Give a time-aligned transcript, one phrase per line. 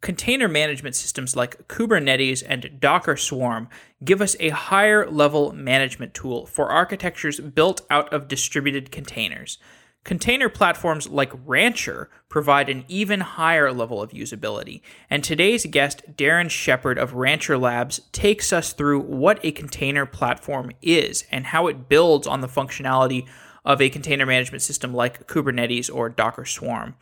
[0.00, 3.68] Container management systems like Kubernetes and Docker Swarm
[4.04, 9.58] give us a higher level management tool for architectures built out of distributed containers.
[10.04, 14.80] Container platforms like Rancher provide an even higher level of usability,
[15.10, 20.70] and today's guest, Darren Shepherd of Rancher Labs, takes us through what a container platform
[20.80, 23.26] is and how it builds on the functionality
[23.64, 26.94] of a container management system like Kubernetes or Docker Swarm.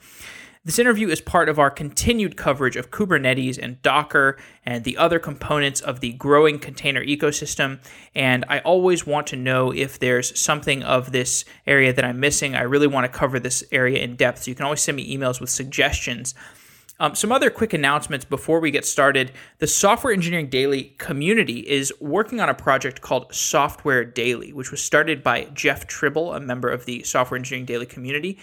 [0.67, 5.21] This interview is part of our continued coverage of Kubernetes and Docker and the other
[5.21, 7.79] components of the growing container ecosystem.
[8.17, 12.57] And I always want to know if there's something of this area that I'm missing.
[12.57, 14.43] I really want to cover this area in depth.
[14.43, 16.35] So you can always send me emails with suggestions.
[16.99, 19.31] Um, some other quick announcements before we get started.
[19.59, 24.83] The Software Engineering Daily community is working on a project called Software Daily, which was
[24.83, 28.37] started by Jeff Tribble, a member of the Software Engineering Daily community.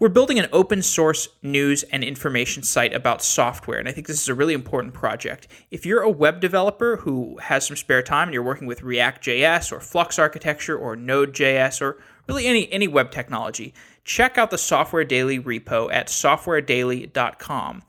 [0.00, 4.20] We're building an open source news and information site about software, and I think this
[4.20, 5.46] is a really important project.
[5.70, 9.70] If you're a web developer who has some spare time and you're working with React.js
[9.70, 15.04] or Flux architecture or Node.js or really any, any web technology, check out the Software
[15.04, 17.82] Daily repo at softwaredaily.com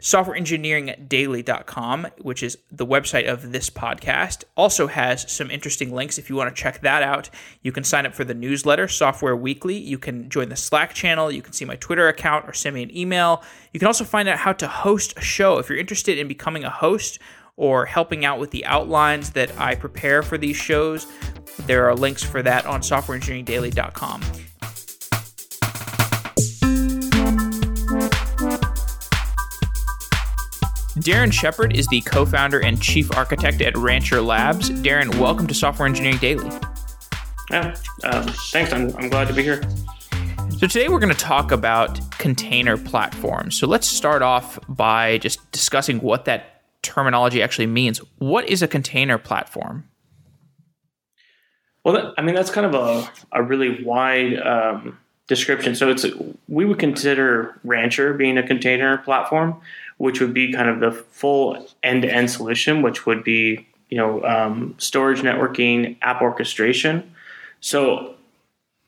[0.00, 6.36] softwareengineeringdaily.com, which is the website of this podcast, also has some interesting links if you
[6.36, 7.30] want to check that out.
[7.62, 9.76] You can sign up for the newsletter, Software Weekly.
[9.76, 11.30] You can join the Slack channel.
[11.30, 13.42] You can see my Twitter account or send me an email.
[13.72, 15.58] You can also find out how to host a show.
[15.58, 17.18] If you're interested in becoming a host
[17.56, 21.06] or helping out with the outlines that I prepare for these shows,
[21.66, 24.22] there are links for that on softwareengineeringdaily.com.
[31.00, 34.68] Darren Shepherd is the co founder and chief architect at Rancher Labs.
[34.68, 36.50] Darren, welcome to Software Engineering Daily.
[37.50, 38.70] Yeah, uh, thanks.
[38.70, 39.62] I'm, I'm glad to be here.
[40.58, 43.58] So, today we're going to talk about container platforms.
[43.58, 47.98] So, let's start off by just discussing what that terminology actually means.
[48.18, 49.88] What is a container platform?
[51.82, 55.74] Well, that, I mean, that's kind of a, a really wide um, description.
[55.74, 56.04] So, it's
[56.46, 59.62] we would consider Rancher being a container platform
[60.00, 64.74] which would be kind of the full end-to-end solution, which would be you know um,
[64.78, 67.14] storage, networking, app orchestration.
[67.60, 68.14] So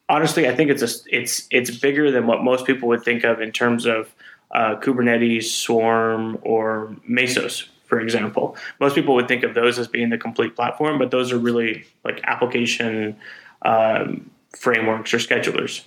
[0.08, 3.42] honestly, I think it's a, it's it's bigger than what most people would think of
[3.42, 4.14] in terms of
[4.52, 8.56] uh, Kubernetes, Swarm, or Mesos, for example.
[8.80, 11.84] Most people would think of those as being the complete platform, but those are really
[12.04, 13.18] like application
[13.66, 15.84] um, frameworks or schedulers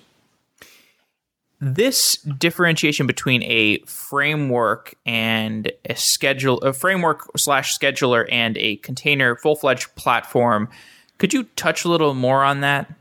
[1.60, 9.36] this differentiation between a framework and a schedule a framework slash scheduler and a container
[9.36, 10.70] full-fledged platform
[11.18, 12.94] could you touch a little more on that?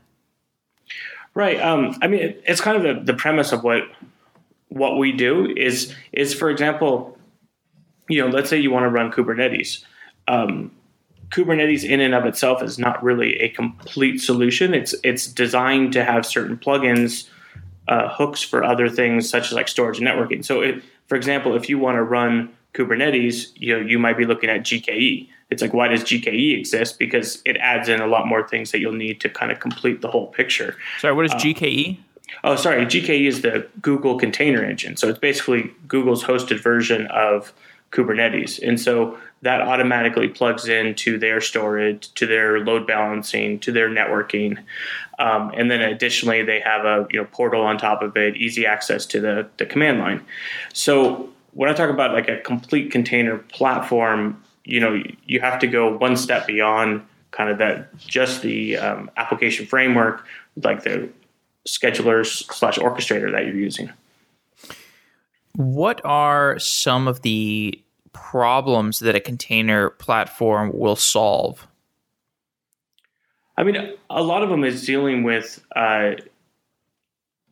[1.33, 3.83] Right um, i mean it's kind of the, the premise of what
[4.69, 7.17] what we do is is for example
[8.09, 9.83] you know let's say you want to run kubernetes.
[10.27, 10.71] Um,
[11.29, 14.73] kubernetes in and of itself is not really a complete solution.
[14.73, 17.27] It's it's designed to have certain plugins
[17.87, 20.43] uh, hooks for other things such as like storage and networking.
[20.43, 24.25] So, it, for example, if you want to run Kubernetes, you know, you might be
[24.25, 25.29] looking at GKE.
[25.49, 26.97] It's like, why does GKE exist?
[26.97, 30.01] Because it adds in a lot more things that you'll need to kind of complete
[30.01, 30.75] the whole picture.
[30.99, 31.99] Sorry, what is uh, GKE?
[32.43, 32.85] Oh, sorry.
[32.85, 34.97] GKE is the Google Container Engine.
[34.97, 37.53] So it's basically Google's hosted version of
[37.91, 38.59] Kubernetes.
[38.67, 44.57] And so that automatically plugs into their storage, to their load balancing, to their networking.
[45.19, 48.65] Um, and then additionally, they have a you know portal on top of it, easy
[48.65, 50.25] access to the, the command line.
[50.73, 55.67] So when I talk about like a complete container platform, you know, you have to
[55.67, 60.25] go one step beyond kind of that just the um, application framework,
[60.63, 61.07] like the
[61.67, 63.91] schedulers slash orchestrator that you're using.
[65.53, 67.79] What are some of the
[68.15, 71.67] problems that a container platform will solve?
[73.57, 76.13] I mean, a lot of them is dealing with uh,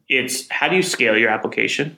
[0.08, 1.98] it's how do you scale your application?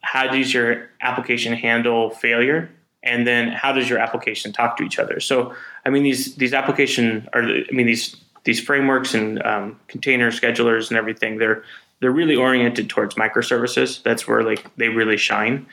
[0.00, 2.70] How does your application handle failure?
[3.02, 5.20] And then how does your application talk to each other?
[5.20, 10.30] So, I mean, these these application are I mean these these frameworks and um, container
[10.30, 11.36] schedulers and everything.
[11.38, 11.62] They're
[12.00, 14.02] they're really oriented towards microservices.
[14.02, 15.66] That's where like they really shine.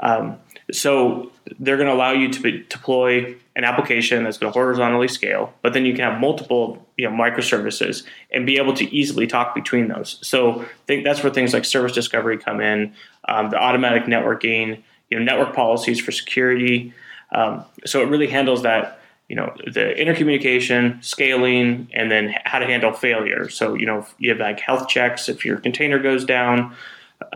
[0.00, 0.38] Um,
[0.72, 1.30] so
[1.60, 5.72] they're going to allow you to deploy an application that's going to horizontally scale, but
[5.72, 9.88] then you can have multiple you know, microservices and be able to easily talk between
[9.88, 10.18] those.
[10.22, 12.94] So I think that's where things like service discovery come in,
[13.28, 16.92] um, the automatic networking, you know, network policies for security.
[17.32, 22.66] Um, so it really handles that, you know, the intercommunication, scaling, and then how to
[22.66, 23.48] handle failure.
[23.48, 26.76] So you know, you have like health checks if your container goes down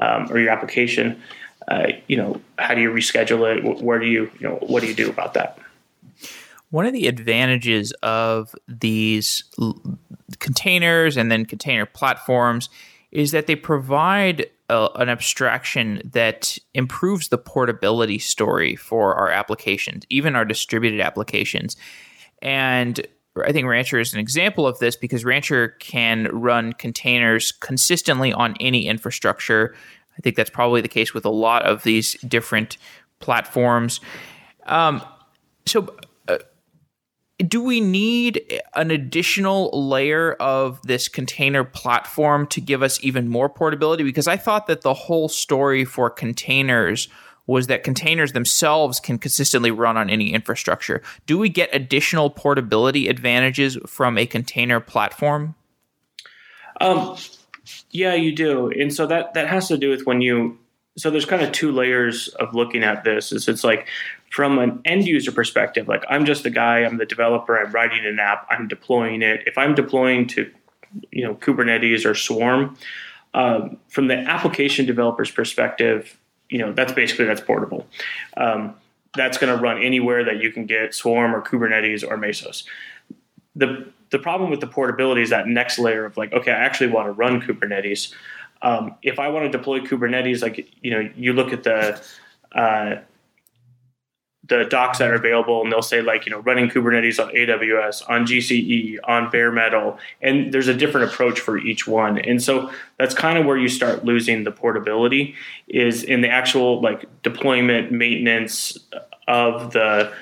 [0.00, 1.20] um, or your application
[1.68, 3.82] uh, you know, how do you reschedule it?
[3.82, 5.58] Where do you, you know, what do you do about that?
[6.70, 9.80] One of the advantages of these l-
[10.38, 12.68] containers and then container platforms
[13.10, 20.04] is that they provide a, an abstraction that improves the portability story for our applications,
[20.08, 21.76] even our distributed applications.
[22.40, 23.04] And
[23.44, 28.54] I think Rancher is an example of this because Rancher can run containers consistently on
[28.60, 29.74] any infrastructure.
[30.20, 32.76] I think that's probably the case with a lot of these different
[33.20, 34.00] platforms.
[34.66, 35.02] Um,
[35.64, 35.96] so,
[36.28, 36.38] uh,
[37.38, 43.48] do we need an additional layer of this container platform to give us even more
[43.48, 44.04] portability?
[44.04, 47.08] Because I thought that the whole story for containers
[47.46, 51.00] was that containers themselves can consistently run on any infrastructure.
[51.24, 55.54] Do we get additional portability advantages from a container platform?
[56.78, 57.16] Um,
[57.90, 60.58] yeah, you do, and so that that has to do with when you.
[60.98, 63.32] So there's kind of two layers of looking at this.
[63.32, 63.86] Is it's like
[64.30, 68.04] from an end user perspective, like I'm just the guy, I'm the developer, I'm writing
[68.06, 69.42] an app, I'm deploying it.
[69.46, 70.50] If I'm deploying to,
[71.10, 72.76] you know, Kubernetes or Swarm,
[73.34, 76.16] um, from the application developer's perspective,
[76.48, 77.86] you know that's basically that's portable.
[78.36, 78.74] Um,
[79.16, 82.64] that's going to run anywhere that you can get Swarm or Kubernetes or Mesos.
[83.56, 86.90] The the problem with the portability is that next layer of like, okay, I actually
[86.90, 88.12] want to run Kubernetes.
[88.62, 92.00] Um, if I want to deploy Kubernetes, like you know, you look at the
[92.52, 92.96] uh,
[94.50, 98.02] the docs that are available and they'll say like you know running kubernetes on aws
[98.10, 102.70] on gce on bare metal and there's a different approach for each one and so
[102.98, 105.34] that's kind of where you start losing the portability
[105.68, 108.76] is in the actual like deployment maintenance
[109.28, 110.12] of the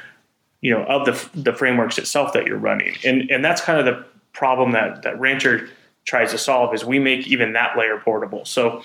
[0.60, 2.96] you know of the the frameworks itself that you're running.
[3.04, 5.68] And and that's kind of the problem that that rancher
[6.04, 8.44] tries to solve is we make even that layer portable.
[8.44, 8.82] So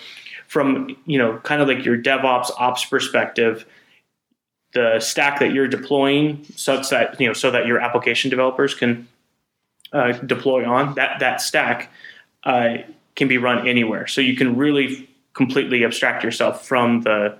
[0.48, 3.66] from you know kind of like your devops ops perspective
[4.74, 9.08] the stack that you're deploying such that you know so that your application developers can
[9.94, 11.92] uh, deploy on that that stack
[12.44, 12.78] uh,
[13.16, 14.08] can be run anywhere.
[14.08, 17.38] So you can really completely abstract yourself from the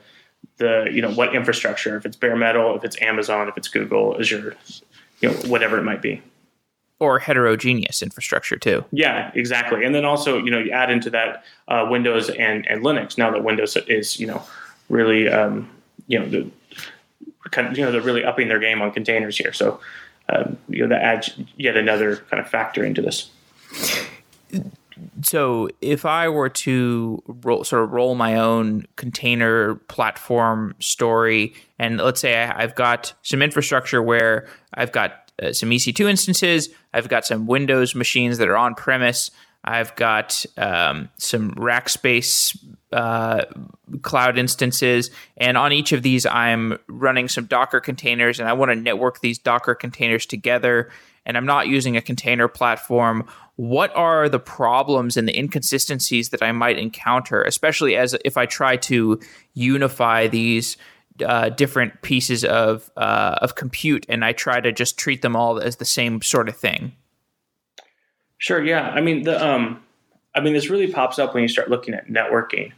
[0.58, 4.16] the you know what infrastructure if it's bare metal if it's amazon if it's google
[4.20, 4.56] azure
[5.22, 6.22] you know whatever it might be
[7.00, 11.44] or heterogeneous infrastructure too yeah exactly and then also you know you add into that
[11.68, 14.44] uh, windows and and linux now that windows is you know
[14.90, 15.70] really um,
[16.08, 16.50] you know the
[17.76, 19.54] you know they're really upping their game on containers here.
[19.54, 19.80] So
[20.30, 23.30] um, you know that adds yet another kind of factor into this.
[25.22, 31.98] So if I were to roll, sort of roll my own container platform story, and
[31.98, 37.10] let's say I, have got some infrastructure where I've got uh, some EC2 instances, I've
[37.10, 39.32] got some Windows machines that are on premise,
[39.64, 42.58] I've got um, some Rackspace
[42.92, 43.46] uh,
[44.02, 48.72] cloud instances, and on each of these, I'm running some Docker containers, and I want
[48.72, 50.92] to network these Docker containers together.
[51.26, 53.26] And I'm not using a container platform.
[53.56, 58.46] What are the problems and the inconsistencies that I might encounter, especially as if I
[58.46, 59.20] try to
[59.54, 60.78] unify these
[61.24, 65.60] uh, different pieces of uh, of compute, and I try to just treat them all
[65.60, 66.94] as the same sort of thing?
[68.40, 68.64] Sure.
[68.64, 68.90] Yeah.
[68.90, 69.84] I mean, the um,
[70.36, 72.72] I mean, this really pops up when you start looking at networking.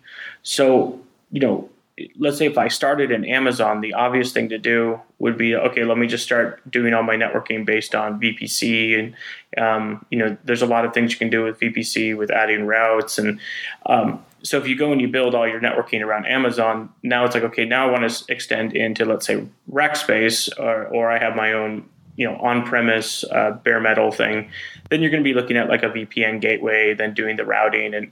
[0.44, 1.00] So,
[1.31, 1.69] you know,
[2.18, 5.83] let's say if I started in Amazon, the obvious thing to do would be okay.
[5.86, 10.38] Let me just start doing all my networking based on VPC, and um, you know,
[10.43, 13.39] there's a lot of things you can do with VPC with adding routes, and
[13.86, 17.34] um, so if you go and you build all your networking around Amazon, now it's
[17.34, 21.36] like okay, now I want to extend into let's say Rackspace, or or I have
[21.36, 24.50] my own you know on-premise uh, bare metal thing,
[24.89, 27.93] then you're going to be looking at like a VPN gateway, then doing the routing
[27.93, 28.12] and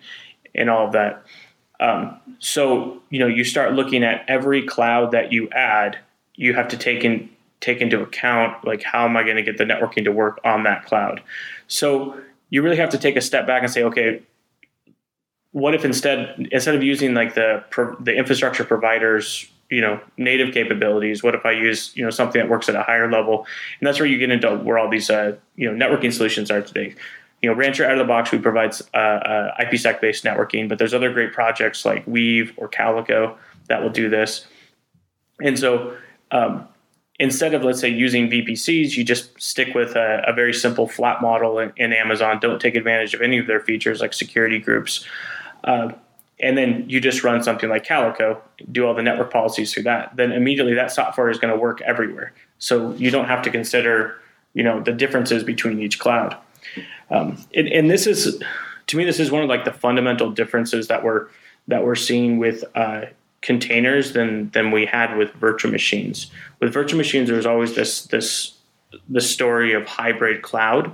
[0.55, 1.23] and all of that.
[1.79, 5.97] Um, so you know you start looking at every cloud that you add,
[6.35, 9.57] you have to take in take into account like how am I going to get
[9.57, 11.21] the networking to work on that cloud.
[11.67, 14.21] So you really have to take a step back and say, okay,
[15.53, 17.63] what if instead instead of using like the
[17.99, 22.49] the infrastructure providers you know native capabilities what if i use you know something that
[22.49, 23.45] works at a higher level
[23.79, 26.61] and that's where you get into where all these uh, you know networking solutions are
[26.61, 26.93] today
[27.43, 30.79] you know rancher out of the box we provide uh, uh, ipsec based networking but
[30.79, 34.47] there's other great projects like weave or calico that will do this
[35.43, 35.95] and so
[36.31, 36.67] um,
[37.19, 41.21] instead of let's say using vpcs you just stick with a, a very simple flat
[41.21, 45.05] model in, in, amazon don't take advantage of any of their features like security groups
[45.65, 45.91] uh,
[46.39, 50.13] and then you just run something like Calico, do all the network policies through that,
[50.17, 52.33] then immediately that software is going to work everywhere.
[52.57, 54.19] So you don't have to consider,
[54.53, 56.35] you know, the differences between each cloud.
[57.09, 58.41] Um, and, and, this is,
[58.87, 61.27] to me, this is one of like the fundamental differences that we're
[61.67, 63.05] that we're seeing with uh,
[63.41, 66.31] containers than than we had with virtual machines.
[66.59, 68.55] With virtual machines, there was always this this
[69.09, 70.91] the story of hybrid cloud.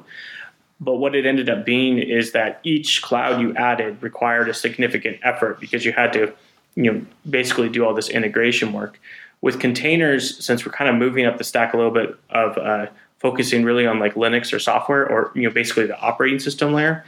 [0.82, 5.20] But what it ended up being is that each cloud you added required a significant
[5.24, 6.34] effort because you had to,
[6.76, 9.00] you know, basically do all this integration work.
[9.42, 12.88] With containers, since we're kind of moving up the stack a little bit of uh,
[13.20, 17.06] focusing really on like Linux or software or you know basically the operating system layer,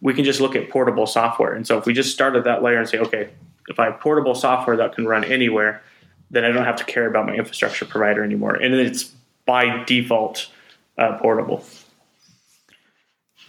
[0.00, 1.52] we can just look at portable software.
[1.52, 3.30] And so if we just start at that layer and say, okay,
[3.68, 5.82] if I have portable software that can run anywhere,
[6.30, 8.54] then I don't have to care about my infrastructure provider anymore.
[8.54, 9.12] And it's
[9.46, 10.50] by default
[10.96, 11.64] uh, portable.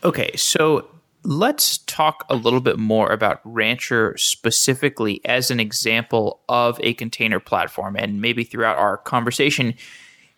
[0.03, 0.87] Okay, so
[1.23, 7.39] let's talk a little bit more about Rancher specifically as an example of a container
[7.39, 7.97] platform.
[7.97, 9.73] And maybe throughout our conversation,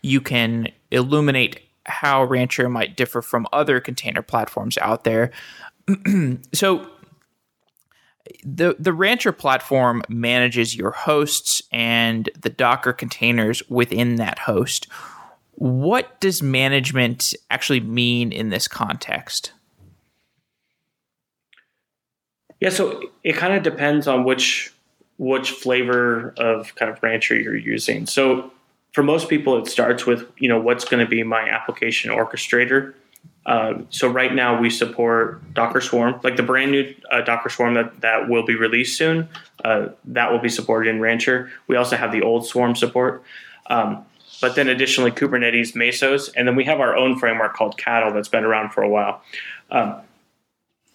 [0.02, 5.32] you can illuminate how Rancher might differ from other container platforms out there.
[6.54, 6.88] so,
[8.44, 14.88] the the Rancher platform manages your hosts and the Docker containers within that host.
[15.56, 19.52] What does management actually mean in this context?
[22.60, 24.72] Yeah, so it kind of depends on which
[25.18, 28.06] which flavor of kind of rancher you're using.
[28.06, 28.52] So
[28.92, 32.94] for most people, it starts with you know what's going to be my application orchestrator.
[33.46, 37.74] Um, so right now we support Docker Swarm, like the brand new uh, Docker Swarm
[37.74, 39.30] that, that will be released soon.
[39.66, 41.52] Uh, that will be supported in Rancher.
[41.68, 43.24] We also have the old Swarm support.
[43.68, 44.06] Um,
[44.42, 48.28] but then additionally Kubernetes, Mesos, and then we have our own framework called Cattle that's
[48.28, 49.22] been around for a while.
[49.70, 50.02] Um,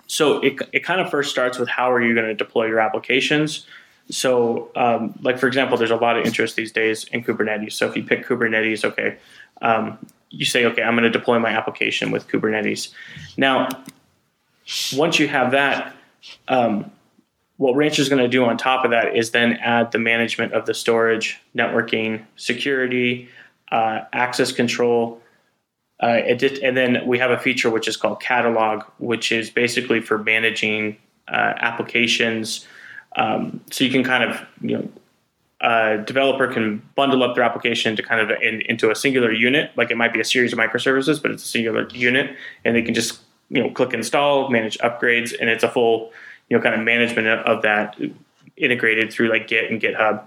[0.06, 2.80] so it, it kind of first starts with how are you going to deploy your
[2.80, 3.66] applications.
[4.08, 7.72] So, um, like for example, there's a lot of interest these days in Kubernetes.
[7.72, 9.18] So if you pick Kubernetes, okay,
[9.62, 9.98] um,
[10.30, 12.92] you say, okay, I'm going to deploy my application with Kubernetes.
[13.36, 13.68] Now,
[14.94, 15.94] once you have that,
[16.48, 16.90] um,
[17.56, 20.52] what Rancher is going to do on top of that is then add the management
[20.52, 23.28] of the storage, networking, security,
[23.72, 25.20] uh, access control.
[26.02, 30.18] Uh, and then we have a feature which is called Catalog, which is basically for
[30.18, 30.98] managing
[31.28, 32.66] uh, applications.
[33.16, 34.88] Um, so you can kind of, you know,
[35.60, 39.70] a developer can bundle up their application to kind of in, into a singular unit.
[39.76, 42.82] Like it might be a series of microservices, but it's a singular unit, and they
[42.82, 46.12] can just you know click install, manage upgrades, and it's a full
[46.48, 47.98] you know kind of management of that
[48.56, 50.24] integrated through like Git and GitHub.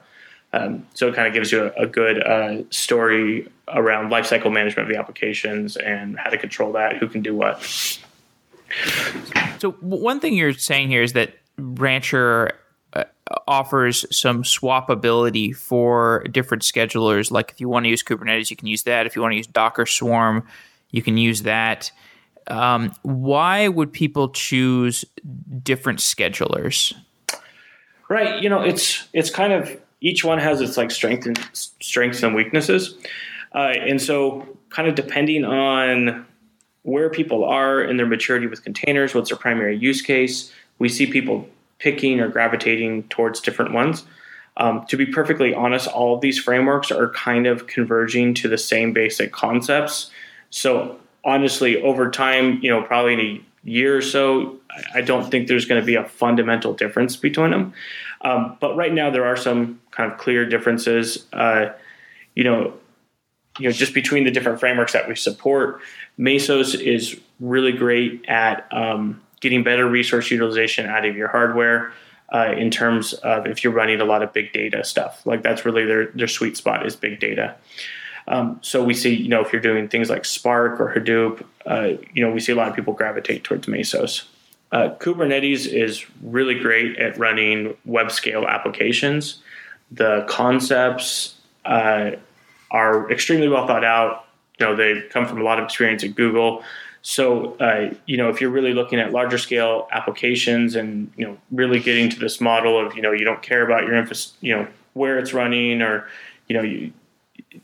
[0.52, 4.90] Um, so it kind of gives you a, a good uh, story around lifecycle management
[4.90, 7.62] of the applications and how to control that, who can do what.
[9.60, 12.54] So one thing you're saying here is that Rancher
[12.94, 13.04] uh,
[13.48, 17.32] offers some swappability for different schedulers.
[17.32, 19.06] Like if you want to use Kubernetes, you can use that.
[19.06, 20.48] If you want to use Docker Swarm,
[20.92, 21.92] you can use that.
[22.48, 25.06] Um, why would people choose
[25.62, 26.94] different schedulers?
[28.10, 28.42] Right.
[28.42, 32.34] You know, it's it's kind of each one has its like strength and strengths and
[32.34, 32.98] weaknesses,
[33.54, 36.26] uh, and so kind of depending on
[36.84, 41.06] where people are in their maturity with containers, what's their primary use case, we see
[41.06, 41.48] people
[41.80, 44.06] picking or gravitating towards different ones.
[44.58, 48.58] Um, to be perfectly honest, all of these frameworks are kind of converging to the
[48.58, 50.12] same basic concepts.
[50.50, 54.58] So honestly, over time, you know, probably in a year or so,
[54.94, 57.74] I don't think there's going to be a fundamental difference between them.
[58.22, 61.26] Um, but right now, there are some kind of clear differences.
[61.32, 61.70] Uh,
[62.36, 62.74] you know,
[63.60, 65.82] you know, just between the different frameworks that we support,
[66.18, 71.92] Mesos is really great at um, getting better resource utilization out of your hardware
[72.34, 75.26] uh, in terms of if you're running a lot of big data stuff.
[75.26, 77.56] Like that's really their, their sweet spot is big data.
[78.28, 82.00] Um, so we see, you know, if you're doing things like Spark or Hadoop, uh,
[82.14, 84.26] you know, we see a lot of people gravitate towards Mesos.
[84.72, 89.42] Uh, Kubernetes is really great at running web scale applications.
[89.92, 92.12] The concepts uh,
[92.70, 94.26] are extremely well thought out.
[94.60, 96.64] You know, they come from a lot of experience at Google.
[97.02, 101.38] So, uh, you know, if you're really looking at larger scale applications and, you know,
[101.52, 104.56] really getting to this model of, you know, you don't care about your emphasis, you
[104.56, 106.08] know, where it's running or,
[106.48, 106.92] you know, you,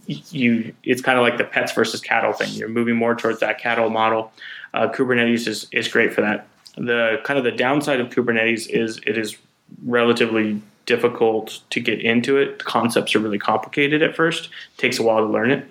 [0.08, 2.54] you, it's kind of like the pets versus cattle thing.
[2.54, 4.32] You're moving more towards that cattle model.
[4.74, 6.48] Uh, Kubernetes is, is great for that.
[6.78, 9.38] The kind of the downside of Kubernetes is it is
[9.86, 12.60] relatively difficult to get into it.
[12.60, 14.46] The concepts are really complicated at first.
[14.46, 15.70] It takes a while to learn it.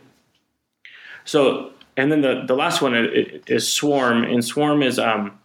[1.25, 5.39] So and then the, the last one is Swarm, and Swarm is um,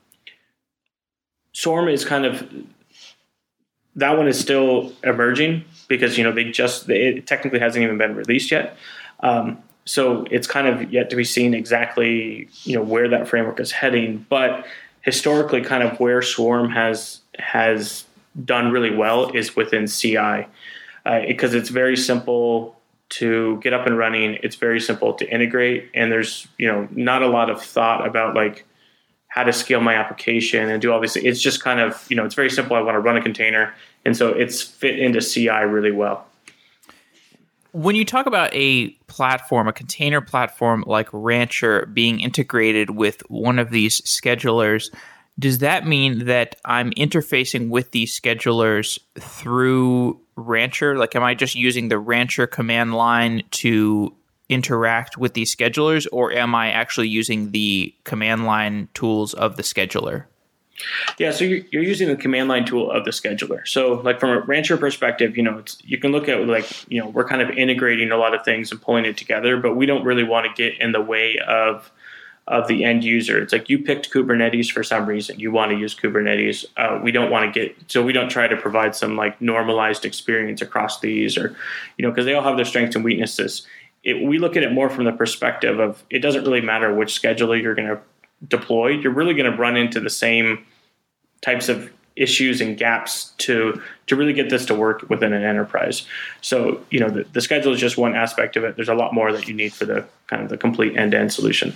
[1.53, 2.47] Swarm is kind of
[3.95, 8.15] that one is still emerging because you know they just it technically hasn't even been
[8.15, 8.77] released yet.
[9.19, 13.59] Um, so it's kind of yet to be seen exactly you know where that framework
[13.59, 14.25] is heading.
[14.29, 14.65] But
[15.01, 18.05] historically, kind of where Swarm has has
[18.43, 20.47] done really well is within CI.
[21.27, 22.78] because uh, it's very simple
[23.09, 24.37] to get up and running.
[24.43, 28.35] It's very simple to integrate, and there's you know not a lot of thought about
[28.35, 28.65] like
[29.27, 31.15] how to scale my application and do all these.
[31.15, 32.75] It's just kind of you know it's very simple.
[32.75, 33.73] I want to run a container,
[34.05, 36.25] and so it's fit into CI really well.
[37.71, 43.59] When you talk about a platform, a container platform like Rancher being integrated with one
[43.59, 44.89] of these schedulers,
[45.39, 50.98] does that mean that I'm interfacing with these schedulers through Rancher?
[50.98, 54.13] Like, am I just using the Rancher command line to
[54.50, 59.63] interact with these schedulers, or am I actually using the command line tools of the
[59.63, 60.25] scheduler?
[61.17, 63.67] Yeah, so you're, using the command line tool of the scheduler.
[63.67, 67.01] So, like from a rancher perspective, you know, it's you can look at like you
[67.01, 69.86] know we're kind of integrating a lot of things and pulling it together, but we
[69.86, 71.91] don't really want to get in the way of
[72.49, 73.39] of the end user.
[73.41, 75.39] It's like you picked Kubernetes for some reason.
[75.39, 76.65] You want to use Kubernetes.
[76.75, 80.03] Uh, we don't want to get so we don't try to provide some like normalized
[80.03, 81.55] experience across these, or
[81.97, 83.67] you know, because they all have their strengths and weaknesses.
[84.03, 87.21] It, we look at it more from the perspective of it doesn't really matter which
[87.21, 87.99] scheduler you're going to
[88.47, 88.89] deploy.
[88.89, 90.65] You're really going to run into the same
[91.41, 96.07] types of issues and gaps to to really get this to work within an enterprise.
[96.41, 98.75] So you know the, the schedule is just one aspect of it.
[98.75, 101.19] There's a lot more that you need for the kind of the complete end to
[101.19, 101.75] end solution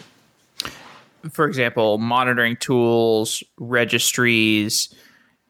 [1.32, 4.94] for example, monitoring tools, registries.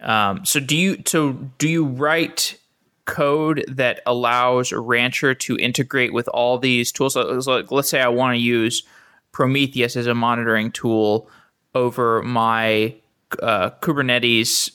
[0.02, 2.58] Um, so do you so do you write
[3.06, 7.14] code that allows Rancher to integrate with all these tools?
[7.14, 8.84] So, let's say I want to use
[9.32, 11.30] Prometheus as a monitoring tool
[11.76, 12.96] over my
[13.42, 14.72] uh, Kubernetes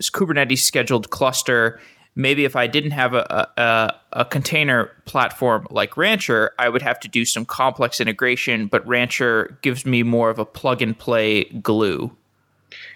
[0.00, 1.80] Kubernetes scheduled cluster
[2.16, 6.98] maybe if I didn't have a, a, a, container platform like Rancher, I would have
[7.00, 11.44] to do some complex integration, but Rancher gives me more of a plug and play
[11.44, 12.10] glue.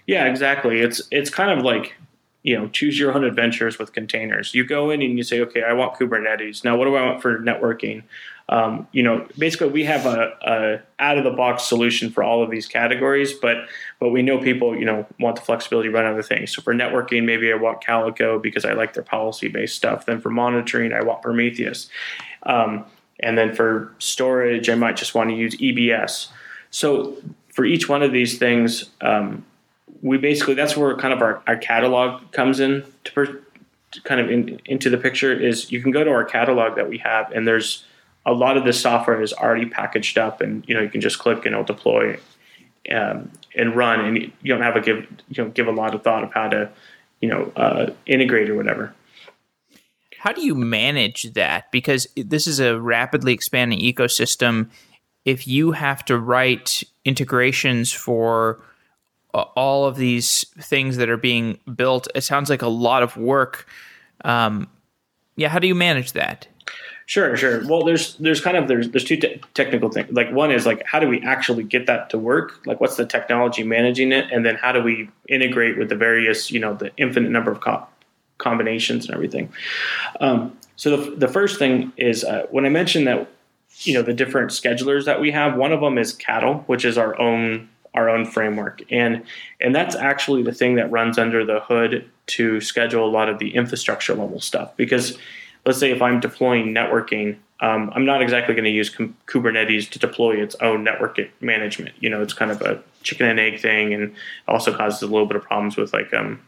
[0.06, 0.80] Yeah, exactly.
[0.80, 1.94] It's it's kind of like
[2.42, 4.54] you know choose your own adventures with containers.
[4.54, 6.64] You go in and you say, okay, I want Kubernetes.
[6.64, 8.02] Now, what do I want for networking?
[8.50, 12.42] Um, you know, basically, we have a, a out of the box solution for all
[12.42, 13.58] of these categories, but
[14.00, 16.54] but we know people, you know, want the flexibility to run other things.
[16.54, 20.04] So for networking, maybe I want Calico because I like their policy based stuff.
[20.04, 21.88] Then for monitoring, I want Prometheus,
[22.42, 22.84] um,
[23.20, 26.28] and then for storage, I might just want to use EBS.
[26.70, 27.16] So
[27.52, 29.44] for each one of these things, um,
[30.02, 33.26] we basically that's where kind of our, our catalog comes in to, per,
[33.92, 35.32] to kind of in, into the picture.
[35.32, 37.84] Is you can go to our catalog that we have, and there's
[38.26, 41.18] a lot of the software is already packaged up, and you know you can just
[41.18, 42.18] click and it'll deploy
[42.90, 46.02] um, and run, and you don't have to give you know give a lot of
[46.02, 46.70] thought of how to
[47.20, 48.94] you know uh, integrate or whatever.
[50.18, 51.72] How do you manage that?
[51.72, 54.68] Because this is a rapidly expanding ecosystem.
[55.24, 58.62] If you have to write integrations for
[59.32, 63.16] uh, all of these things that are being built, it sounds like a lot of
[63.16, 63.66] work.
[64.22, 64.68] Um,
[65.36, 66.48] yeah, how do you manage that?
[67.10, 67.66] Sure, sure.
[67.66, 70.12] Well, there's there's kind of there's there's two te- technical things.
[70.12, 72.64] Like one is like how do we actually get that to work?
[72.66, 76.52] Like what's the technology managing it, and then how do we integrate with the various
[76.52, 77.84] you know the infinite number of co-
[78.38, 79.52] combinations and everything.
[80.20, 83.28] Um, so the the first thing is uh, when I mentioned that
[83.80, 85.56] you know the different schedulers that we have.
[85.56, 89.24] One of them is Cattle, which is our own our own framework, and
[89.60, 93.40] and that's actually the thing that runs under the hood to schedule a lot of
[93.40, 95.18] the infrastructure level stuff because
[95.66, 99.98] let's say if I'm deploying networking, um, I'm not exactly going to use Kubernetes to
[99.98, 101.94] deploy its own network management.
[102.00, 104.14] You know, it's kind of a chicken and egg thing, and
[104.48, 106.40] also causes a little bit of problems with like um,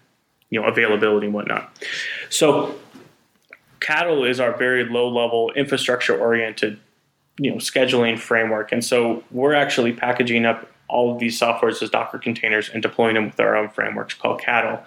[0.51, 1.71] you know availability and whatnot.
[2.31, 2.75] So,
[3.81, 6.81] Cattle is our very low level infrastructure oriented
[7.39, 11.91] you know scheduling framework, and so we're actually packaging up all of these softwares as
[11.91, 14.83] Docker containers and deploying them with our own frameworks called Cattle.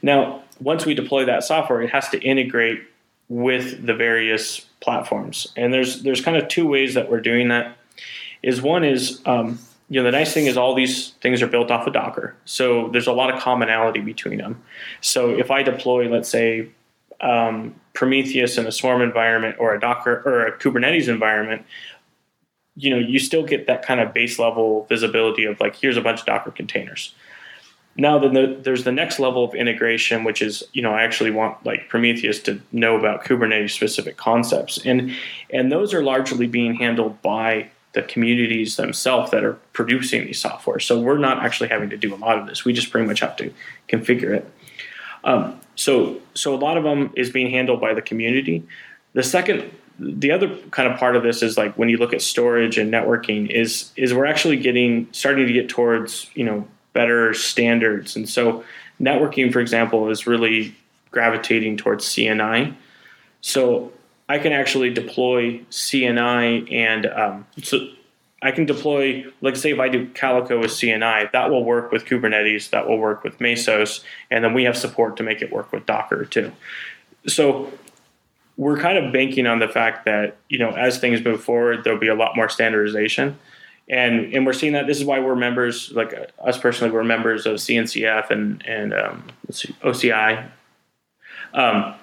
[0.00, 2.82] Now, once we deploy that software, it has to integrate
[3.32, 5.50] with the various platforms.
[5.56, 7.78] And there's there's kind of two ways that we're doing that.
[8.42, 11.70] Is one is um, you know the nice thing is all these things are built
[11.70, 14.62] off of Docker, so there's a lot of commonality between them.
[15.00, 16.68] So if I deploy, let's say,
[17.22, 21.64] um, Prometheus in a Swarm environment or a Docker or a Kubernetes environment,
[22.76, 26.02] you know you still get that kind of base level visibility of like here's a
[26.02, 27.14] bunch of Docker containers.
[27.96, 31.30] Now then the, there's the next level of integration, which is you know I actually
[31.30, 35.14] want like Prometheus to know about Kubernetes specific concepts, and
[35.50, 40.80] and those are largely being handled by the communities themselves that are producing these software.
[40.80, 42.64] So we're not actually having to do a lot of this.
[42.64, 43.52] We just pretty much have to
[43.88, 44.50] configure it.
[45.24, 48.66] Um, so so a lot of them is being handled by the community.
[49.12, 52.22] The second the other kind of part of this is like when you look at
[52.22, 57.34] storage and networking is is we're actually getting starting to get towards you know better
[57.34, 58.16] standards.
[58.16, 58.64] And so
[59.00, 60.74] networking, for example, is really
[61.10, 62.74] gravitating towards CNI.
[63.40, 63.92] So
[64.28, 67.86] I can actually deploy CNI and um, so
[68.42, 72.04] I can deploy, like say if I do Calico with CNI, that will work with
[72.04, 74.02] Kubernetes, that will work with Mesos,
[74.32, 76.50] and then we have support to make it work with Docker too.
[77.28, 77.72] So
[78.56, 82.00] we're kind of banking on the fact that you know as things move forward, there'll
[82.00, 83.38] be a lot more standardization,
[83.88, 84.86] and and we're seeing that.
[84.86, 88.94] This is why we're members, like uh, us personally, we're members of CNCF and and
[88.94, 90.48] um, OCI.
[91.54, 91.94] Um,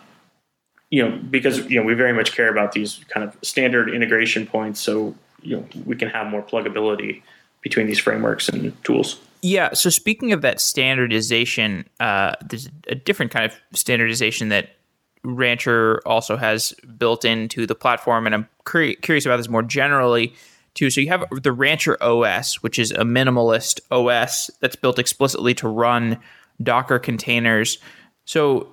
[0.89, 4.45] you know, because you know we very much care about these kind of standard integration
[4.45, 7.21] points, so you know we can have more pluggability
[7.61, 9.19] between these frameworks and tools.
[9.41, 9.73] Yeah.
[9.73, 14.75] So speaking of that standardization, uh, there's a different kind of standardization that
[15.23, 20.33] Rancher also has built into the platform, and I'm curious about this more generally
[20.79, 20.89] too.
[20.89, 25.67] So you have the Rancher OS, which is a minimalist OS that's built explicitly to
[25.67, 26.17] run
[26.63, 27.79] Docker containers.
[28.23, 28.69] So,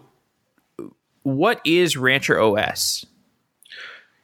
[1.24, 3.04] what is Rancher OS?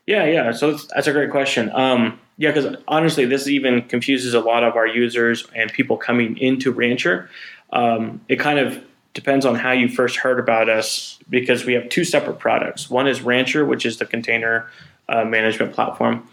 [0.06, 0.52] Yeah, yeah.
[0.52, 1.70] So that's, that's a great question.
[1.74, 6.38] Um, yeah, because honestly, this even confuses a lot of our users and people coming
[6.38, 7.28] into Rancher.
[7.72, 8.82] Um, it kind of
[9.14, 12.88] depends on how you first heard about us because we have two separate products.
[12.88, 14.70] One is Rancher, which is the container
[15.08, 16.28] uh, management platform.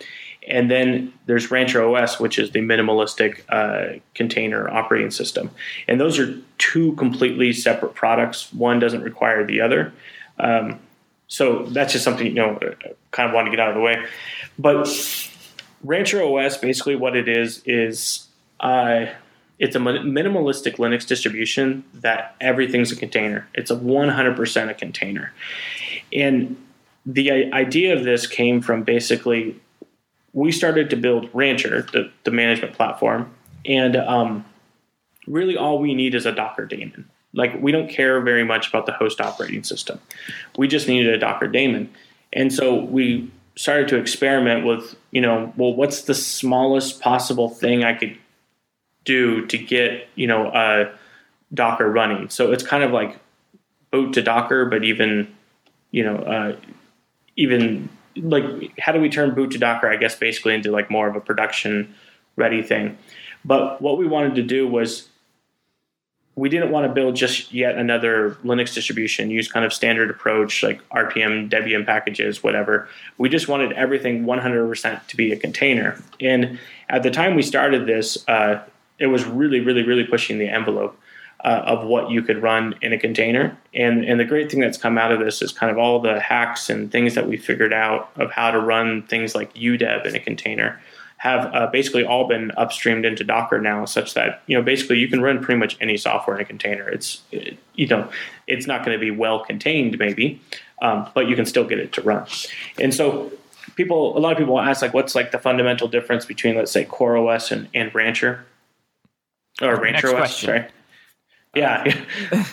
[0.49, 5.51] And then there's Rancher OS, which is the minimalistic uh, container operating system.
[5.87, 8.51] And those are two completely separate products.
[8.53, 9.93] One doesn't require the other.
[10.39, 10.79] Um,
[11.27, 12.59] so that's just something, you know,
[13.11, 14.03] kind of want to get out of the way.
[14.57, 14.89] But
[15.83, 18.27] Rancher OS, basically what it is, is
[18.59, 19.05] uh,
[19.59, 23.47] it's a minimalistic Linux distribution that everything's a container.
[23.53, 25.31] It's a 100% a container.
[26.11, 26.57] And
[27.05, 29.59] the idea of this came from basically
[30.33, 33.33] we started to build Rancher, the, the management platform,
[33.65, 34.45] and um,
[35.27, 37.09] really all we need is a Docker daemon.
[37.33, 39.99] Like we don't care very much about the host operating system.
[40.57, 41.89] We just needed a Docker daemon.
[42.33, 47.83] And so we started to experiment with, you know, well, what's the smallest possible thing
[47.83, 48.17] I could
[49.09, 50.91] do to get you know uh,
[51.53, 52.29] Docker running.
[52.29, 53.17] So it's kind of like
[53.91, 55.35] boot to Docker, but even
[55.91, 56.55] you know uh,
[57.35, 57.89] even
[58.21, 59.89] like how do we turn boot to Docker?
[59.89, 61.93] I guess basically into like more of a production
[62.35, 62.97] ready thing.
[63.45, 65.07] But what we wanted to do was
[66.35, 70.63] we didn't want to build just yet another Linux distribution, use kind of standard approach
[70.63, 72.87] like RPM, Debian packages, whatever.
[73.17, 76.01] We just wanted everything 100% to be a container.
[76.21, 78.63] And at the time we started this, uh,
[78.99, 80.97] it was really, really, really pushing the envelope
[81.43, 83.57] uh, of what you could run in a container.
[83.73, 86.19] And and the great thing that's come out of this is kind of all the
[86.19, 90.15] hacks and things that we figured out of how to run things like udev in
[90.15, 90.79] a container
[91.17, 95.07] have uh, basically all been upstreamed into Docker now, such that you know basically you
[95.07, 96.87] can run pretty much any software in a container.
[96.87, 98.09] It's it, you know
[98.47, 100.41] it's not going to be well contained maybe,
[100.81, 102.25] um, but you can still get it to run.
[102.79, 103.31] And so
[103.75, 106.85] people, a lot of people ask like, what's like the fundamental difference between let's say
[106.85, 108.45] CoreOS and, and Rancher?
[109.61, 110.37] or Rancher OS.
[110.37, 110.65] Sorry.
[111.55, 111.83] Yeah.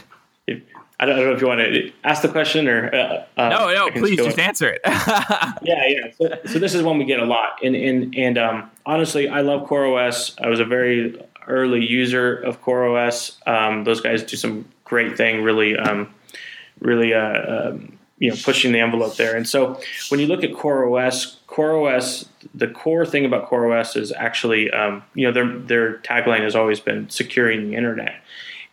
[0.99, 2.95] I don't, know if you want to ask the question or.
[2.95, 4.81] Uh, uh no, no, please just answer it.
[4.87, 6.11] yeah, yeah.
[6.17, 9.43] So, so, this is one we get a lot, and and and um, honestly, I
[9.43, 10.41] love CoreOS.
[10.41, 13.47] I was a very early user of CoreOS.
[13.47, 16.15] Um, those guys do some great thing, really, um,
[16.81, 19.37] really, uh, um, you know, pushing the envelope there.
[19.37, 19.79] And so
[20.09, 25.27] when you look at CoreOS, CoreOS, the core thing about CoreOS is actually, um, you
[25.27, 28.15] know, their their tagline has always been securing the internet.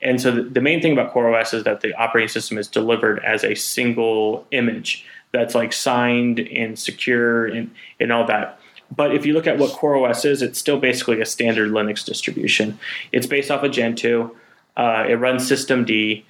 [0.04, 3.24] And so the, the main thing about CoreOS is that the operating system is delivered
[3.24, 8.60] as a single image that's like signed and secure and, and all that.
[8.96, 12.78] But if you look at what CoreOS is, it's still basically a standard Linux distribution.
[13.12, 14.30] It's based off of Gentoo.
[14.78, 16.24] Uh, it runs systemd.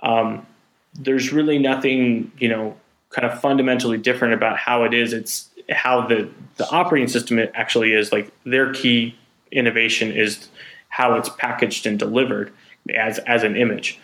[0.00, 0.46] Um,
[0.94, 2.76] there's really nothing, you know,
[3.10, 5.12] kind of fundamentally different about how it is.
[5.12, 9.16] It's how the the operating system actually is like their key
[9.50, 10.48] innovation is
[10.88, 12.52] how it's packaged and delivered
[12.92, 13.98] as as an image.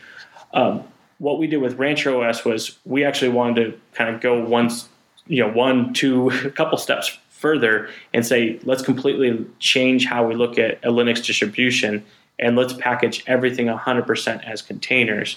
[0.53, 0.85] Um,
[1.19, 4.88] what we did with Rancher OS was we actually wanted to kind of go once,
[5.27, 10.35] you know, one, two, a couple steps further and say let's completely change how we
[10.35, 12.05] look at a Linux distribution
[12.38, 15.37] and let's package everything 100% as containers.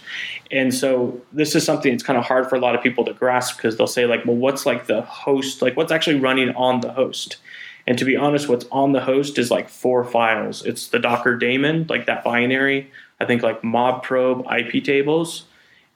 [0.50, 3.14] And so this is something that's kind of hard for a lot of people to
[3.14, 5.62] grasp because they'll say like, well, what's like the host?
[5.62, 7.38] Like what's actually running on the host?
[7.86, 10.66] And to be honest, what's on the host is like four files.
[10.66, 12.90] It's the Docker daemon, like that binary.
[13.24, 15.46] I think like modprobe IP tables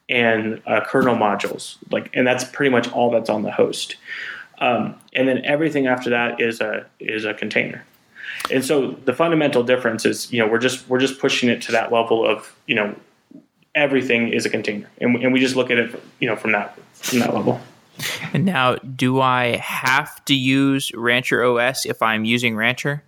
[0.08, 1.76] and uh, kernel modules.
[1.90, 3.96] Like, and that's pretty much all that's on the host.
[4.58, 7.84] Um, and then everything after that is a is a container.
[8.50, 11.72] And so the fundamental difference is, you know, we're just we're just pushing it to
[11.72, 12.94] that level of, you know,
[13.74, 16.78] everything is a container, and, and we just look at it, you know, from that
[16.94, 17.60] from that level.
[18.32, 23.02] And now, do I have to use Rancher OS if I'm using Rancher?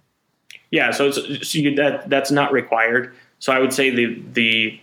[0.70, 3.14] Yeah, so, so you, that that's not required.
[3.40, 4.80] So I would say the the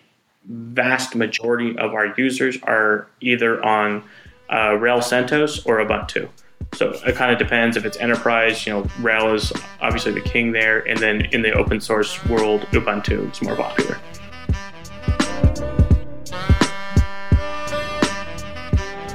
[0.50, 4.04] vast majority of our users are either on
[4.50, 6.28] uh, RHEL CentOS or Ubuntu.
[6.74, 8.66] So it kind of depends if it's enterprise.
[8.66, 12.62] You know, RHEL is obviously the king there, and then in the open source world,
[12.72, 14.00] Ubuntu is more popular.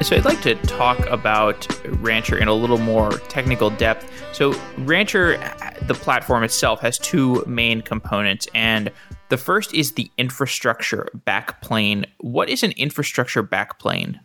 [0.03, 1.67] So I'd like to talk about
[2.01, 4.11] Rancher in a little more technical depth.
[4.33, 5.39] So Rancher,
[5.83, 8.91] the platform itself, has two main components, and
[9.33, 12.05] the first is the infrastructure backplane.
[12.19, 14.21] What is an infrastructure backplane?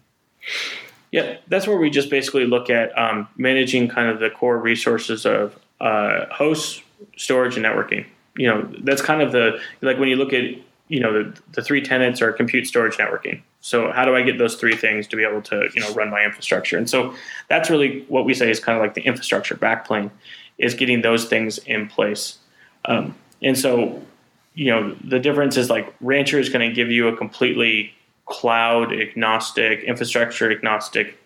[1.13, 5.25] Yeah, that's where we just basically look at um, managing kind of the core resources
[5.25, 6.81] of uh, hosts,
[7.15, 8.05] storage, and networking.
[8.35, 10.43] You know, that's kind of the like when you look at
[10.89, 13.41] you know the, the three tenants are compute, storage, networking.
[13.61, 16.09] So how do I get those three things to be able to you know run
[16.09, 16.77] my infrastructure?
[16.77, 17.15] And so
[17.47, 20.11] that's really what we say is kind of like the infrastructure backplane
[20.57, 22.39] is getting those things in place.
[22.83, 24.01] Um, and so
[24.57, 27.93] you know the difference is like Rancher is going to give you a completely
[28.25, 31.17] cloud agnostic, infrastructure agnostic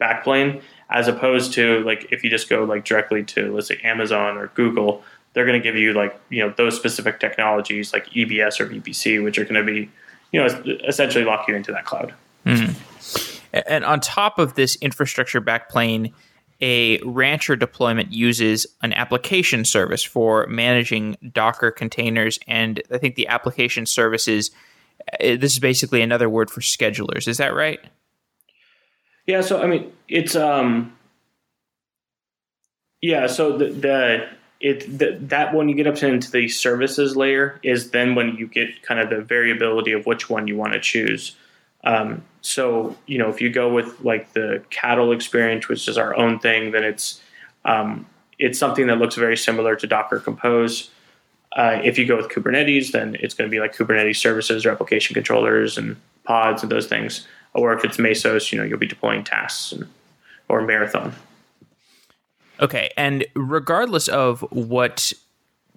[0.00, 4.36] backplane, as opposed to like if you just go like directly to let's say Amazon
[4.36, 8.58] or Google, they're going to give you like you know those specific technologies like EBS
[8.58, 9.88] or VPC, which are going to be
[10.32, 10.46] you know
[10.86, 12.12] essentially lock you into that cloud.
[12.44, 13.60] Mm-hmm.
[13.68, 16.12] And on top of this infrastructure backplane,
[16.60, 23.28] a rancher deployment uses an application service for managing Docker containers, and I think the
[23.28, 24.50] application services
[25.12, 27.26] uh, this is basically another word for schedulers.
[27.26, 27.80] Is that right?
[29.26, 29.40] Yeah.
[29.40, 30.96] So I mean, it's um,
[33.00, 33.26] yeah.
[33.26, 34.28] So the the
[34.60, 38.46] it the, that when you get up into the services layer is then when you
[38.46, 41.36] get kind of the variability of which one you want to choose.
[41.84, 46.14] Um, so you know, if you go with like the cattle experience, which is our
[46.16, 47.20] own thing, then it's
[47.64, 48.06] um,
[48.38, 50.90] it's something that looks very similar to Docker Compose.
[51.52, 55.14] Uh, if you go with Kubernetes, then it's going to be like Kubernetes services, replication
[55.14, 57.26] controllers, and pods and those things.
[57.54, 59.88] Or if it's Mesos, you know, you'll be deploying tasks and,
[60.48, 61.12] or Marathon.
[62.60, 65.12] Okay, and regardless of what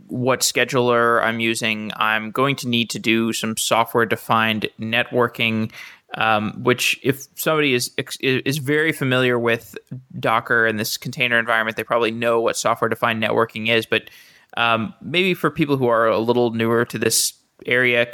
[0.07, 5.71] what scheduler I'm using, I'm going to need to do some software defined networking.
[6.15, 9.75] Um, which, if somebody is is very familiar with
[10.19, 13.87] Docker and this container environment, they probably know what software defined networking is.
[13.87, 14.11] But
[14.55, 17.33] um, maybe for people who are a little newer to this
[17.65, 18.07] area,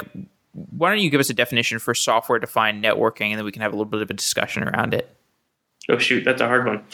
[0.52, 3.62] why don't you give us a definition for software defined networking and then we can
[3.62, 5.14] have a little bit of a discussion around it?
[5.88, 6.84] Oh, shoot, that's a hard one.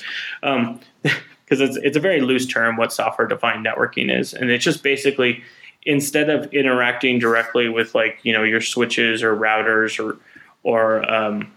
[0.43, 4.35] Um, because it's, it's a very loose term what software defined networking is.
[4.35, 5.45] And it's just basically
[5.85, 10.19] instead of interacting directly with like, you know, your switches or routers or,
[10.67, 11.53] or, um,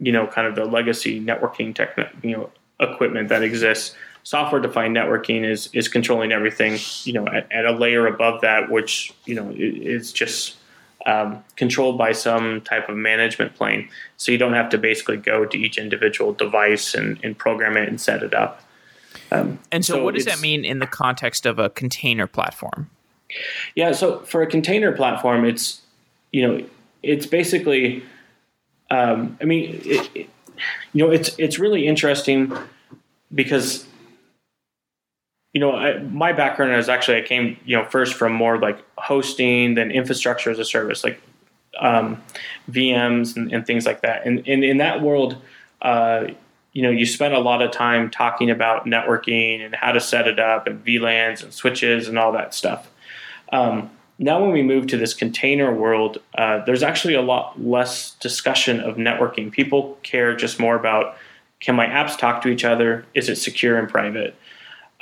[0.00, 2.50] you know, kind of the legacy networking tech, you know,
[2.80, 3.94] equipment that exists.
[4.22, 8.70] Software defined networking is is controlling everything you know at, at, a layer above that
[8.70, 10.56] which you know is just
[11.04, 13.90] um, controlled by some type of management plane.
[14.16, 17.86] So you don't have to basically go to each individual device and, and program it
[17.86, 18.62] and set it up.
[19.30, 22.88] Um, and so, so what does that mean in the context of a container platform?
[23.74, 25.82] Yeah so for a container platform it's
[26.32, 26.64] you know
[27.02, 28.02] it's basically
[28.90, 30.30] um, i mean it, it,
[30.92, 32.56] you know it's it's really interesting
[33.34, 33.86] because
[35.54, 38.78] you know, I, my background is actually I came, you know, first from more like
[38.98, 41.22] hosting, than infrastructure as a service, like
[41.78, 42.20] um,
[42.70, 44.26] VMs and, and, things like that.
[44.26, 45.36] And, and in that world,
[45.80, 46.26] uh,
[46.72, 50.26] you know, you spend a lot of time talking about networking and how to set
[50.26, 52.90] it up and VLANs and switches and all that stuff.
[53.52, 53.90] Um,
[54.24, 58.80] now, when we move to this container world, uh, there's actually a lot less discussion
[58.80, 59.52] of networking.
[59.52, 61.16] People care just more about
[61.60, 63.04] can my apps talk to each other?
[63.12, 64.34] Is it secure and private?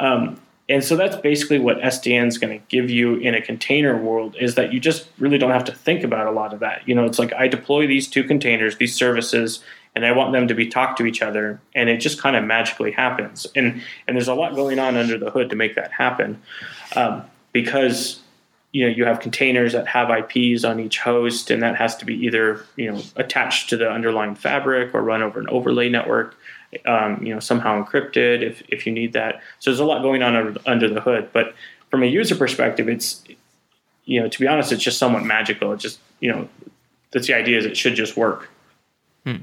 [0.00, 3.96] Um, and so that's basically what SDN is going to give you in a container
[3.96, 6.82] world is that you just really don't have to think about a lot of that.
[6.88, 9.62] You know, it's like I deploy these two containers, these services,
[9.94, 12.42] and I want them to be talk to each other, and it just kind of
[12.42, 13.46] magically happens.
[13.54, 16.42] And and there's a lot going on under the hood to make that happen,
[16.96, 18.21] um, because
[18.72, 22.04] you know you have containers that have IPs on each host, and that has to
[22.04, 26.37] be either you know attached to the underlying fabric or run over an overlay network
[26.87, 29.40] um, you know, somehow encrypted if, if you need that.
[29.58, 31.30] So there's a lot going on under, under the hood.
[31.32, 31.54] But
[31.90, 33.22] from a user perspective, it's,
[34.04, 35.72] you know, to be honest, it's just somewhat magical.
[35.72, 36.48] It just, you know,
[37.12, 38.48] that's the idea is it should just work.
[39.24, 39.42] Hmm.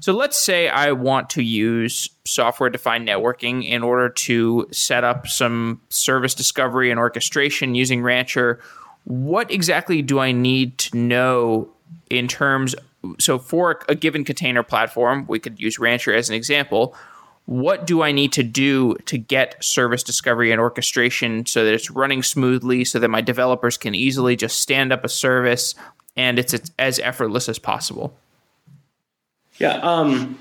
[0.00, 5.26] So let's say I want to use software defined networking in order to set up
[5.26, 8.60] some service discovery and orchestration using Rancher.
[9.04, 11.68] What exactly do I need to know
[12.10, 12.74] in terms
[13.18, 16.94] so for a given container platform, we could use Rancher as an example.
[17.46, 21.90] What do I need to do to get service discovery and orchestration so that it's
[21.90, 25.74] running smoothly, so that my developers can easily just stand up a service
[26.16, 28.14] and it's as effortless as possible?
[29.58, 29.74] Yeah.
[29.78, 30.38] Um,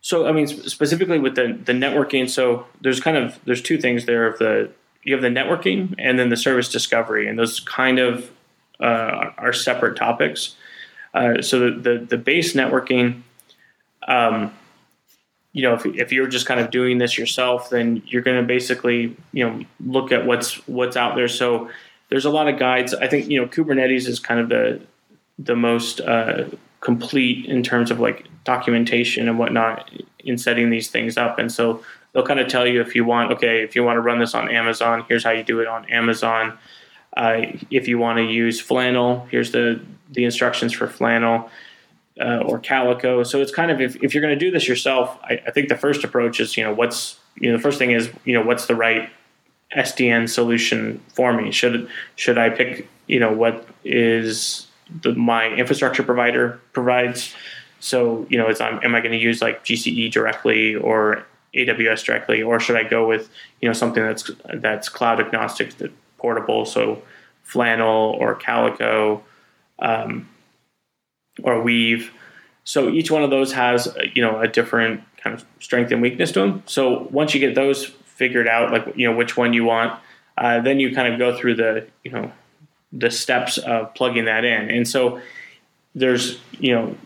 [0.00, 4.04] so I mean, specifically with the the networking, so there's kind of there's two things
[4.04, 4.70] there of the
[5.04, 8.30] you have the networking and then the service discovery, and those kind of
[8.80, 10.56] uh, are separate topics.
[11.14, 13.20] Uh, so the, the, the base networking,
[14.08, 14.52] um,
[15.52, 18.46] you know, if, if you're just kind of doing this yourself, then you're going to
[18.46, 21.28] basically you know look at what's what's out there.
[21.28, 21.70] So
[22.08, 22.92] there's a lot of guides.
[22.92, 24.80] I think you know Kubernetes is kind of the
[25.38, 26.44] the most uh,
[26.82, 31.38] complete in terms of like documentation and whatnot in setting these things up.
[31.38, 34.00] And so they'll kind of tell you if you want, okay, if you want to
[34.00, 36.58] run this on Amazon, here's how you do it on Amazon.
[37.16, 41.50] Uh, if you want to use Flannel, here's the the instructions for Flannel
[42.20, 43.22] uh, or Calico.
[43.22, 45.68] So it's kind of if, if you're going to do this yourself, I, I, think
[45.68, 48.42] the first approach is you know what's you know the first thing is you know
[48.42, 49.08] what's the right
[49.76, 51.50] SDN solution for me.
[51.50, 54.66] Should should I pick you know what is
[55.00, 57.34] the, my infrastructure provider provides?
[57.80, 62.42] So you know, it's am I going to use like GCE directly or AWS directly,
[62.42, 63.28] or should I go with
[63.60, 67.02] you know something that's that's cloud agnostic, that portable, so
[67.42, 69.22] Flannel or Calico
[69.80, 70.28] um,
[71.42, 72.12] or Weave.
[72.64, 76.32] So each one of those has you know a different kind of strength and weakness
[76.32, 76.62] to them.
[76.66, 79.98] So once you get those figured out, like you know which one you want,
[80.38, 82.32] uh, then you kind of go through the you know
[82.92, 84.70] the steps of plugging that in.
[84.70, 85.20] And so
[85.94, 86.96] there's you know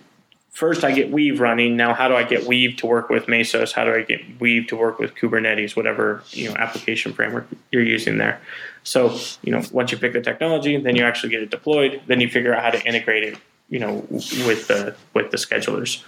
[0.57, 1.77] first I get Weave running.
[1.77, 3.73] Now, how do I get Weave to work with Mesos?
[3.73, 7.85] How do I get Weave to work with Kubernetes, whatever you know application framework you're
[7.85, 8.41] using there?
[8.83, 12.01] So, you know, once you pick the technology, then you actually get it deployed.
[12.07, 16.03] Then you figure out how to integrate it, you know, with the with the schedulers.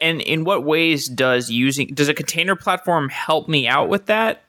[0.00, 4.44] And in what ways does using does a container platform help me out with that?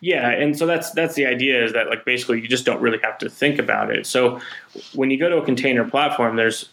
[0.00, 2.98] Yeah, and so that's that's the idea is that like basically you just don't really
[3.02, 4.06] have to think about it.
[4.06, 4.40] So
[4.94, 6.68] when you go to a container platform, there's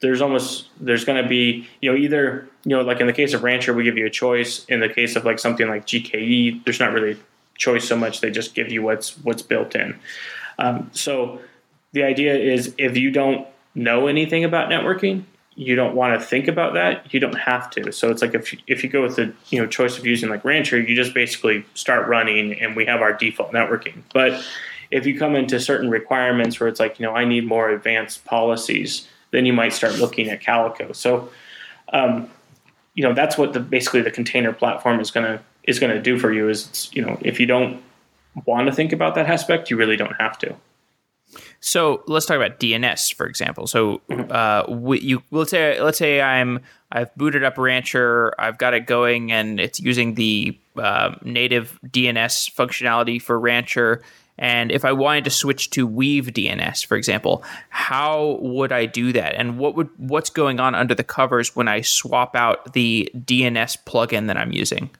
[0.00, 3.34] there's almost there's going to be you know either you know like in the case
[3.34, 4.64] of Rancher we give you a choice.
[4.66, 7.18] In the case of like something like GKE, there's not really
[7.56, 8.20] choice so much.
[8.20, 9.98] They just give you what's what's built in.
[10.58, 11.40] Um, so
[11.92, 15.24] the idea is if you don't know anything about networking,
[15.60, 17.12] you don't want to think about that.
[17.12, 17.92] You don't have to.
[17.92, 20.44] So it's like if if you go with the you know choice of using like
[20.44, 24.02] Rancher, you just basically start running, and we have our default networking.
[24.12, 24.44] But
[24.90, 28.24] if you come into certain requirements where it's like you know I need more advanced
[28.24, 30.92] policies then you might start looking at Calico.
[30.92, 31.30] So,
[31.92, 32.28] um,
[32.94, 36.32] you know, that's what the basically the container platform is gonna is gonna do for
[36.32, 36.48] you.
[36.48, 37.82] Is you know, if you don't
[38.44, 40.54] want to think about that aspect, you really don't have to.
[41.60, 43.66] So let's talk about DNS, for example.
[43.66, 44.30] So mm-hmm.
[44.30, 46.60] uh, we, you let's say let's say I'm
[46.92, 52.54] I've booted up Rancher, I've got it going, and it's using the uh, native DNS
[52.54, 54.02] functionality for Rancher.
[54.38, 59.12] And if I wanted to switch to Weave DNS, for example, how would I do
[59.12, 59.34] that?
[59.34, 63.76] And what would what's going on under the covers when I swap out the DNS
[63.84, 64.90] plugin that I'm using?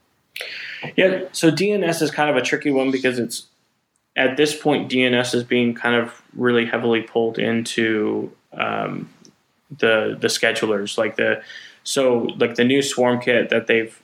[0.96, 3.46] Yeah, so DNS is kind of a tricky one because it's
[4.16, 9.09] at this point DNS is being kind of really heavily pulled into um,
[9.70, 11.42] the the schedulers, like the
[11.85, 14.01] so like the new SwarmKit that they've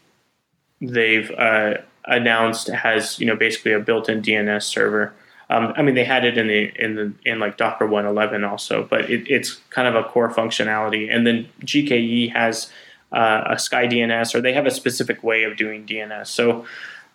[0.80, 5.14] they've uh, announced has you know basically a built-in DNS server.
[5.48, 8.86] Um, I mean, they had it in the in the in like Docker 111 also,
[8.88, 11.12] but it, it's kind of a core functionality.
[11.14, 12.70] And then GKE has
[13.12, 16.26] uh, a Sky DNS, or they have a specific way of doing DNS.
[16.26, 16.66] So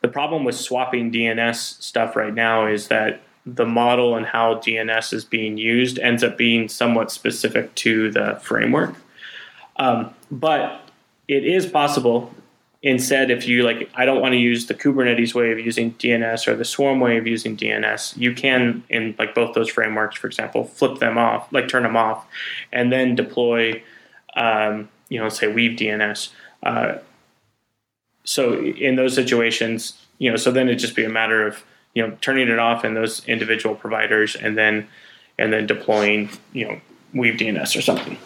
[0.01, 5.13] the problem with swapping DNS stuff right now is that the model and how DNS
[5.13, 8.95] is being used ends up being somewhat specific to the framework.
[9.77, 10.81] Um, but
[11.27, 12.33] it is possible
[12.83, 16.47] Instead, if you like, I don't want to use the Kubernetes way of using DNS
[16.47, 20.25] or the Swarm way of using DNS, you can, in like both those frameworks, for
[20.25, 22.25] example, flip them off, like turn them off,
[22.71, 23.83] and then deploy,
[24.35, 26.29] um, you know, say Weave DNS.
[26.63, 26.95] Uh,
[28.23, 31.63] so in those situations, you know, so then it'd just be a matter of
[31.93, 34.87] you know turning it off in those individual providers, and then
[35.37, 36.81] and then deploying, you know,
[37.13, 38.17] Weave DNS or something.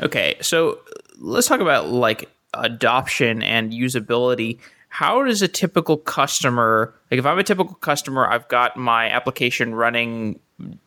[0.00, 0.80] Okay, so
[1.18, 4.58] let's talk about like adoption and usability
[4.90, 9.74] how does a typical customer like if i'm a typical customer i've got my application
[9.74, 10.38] running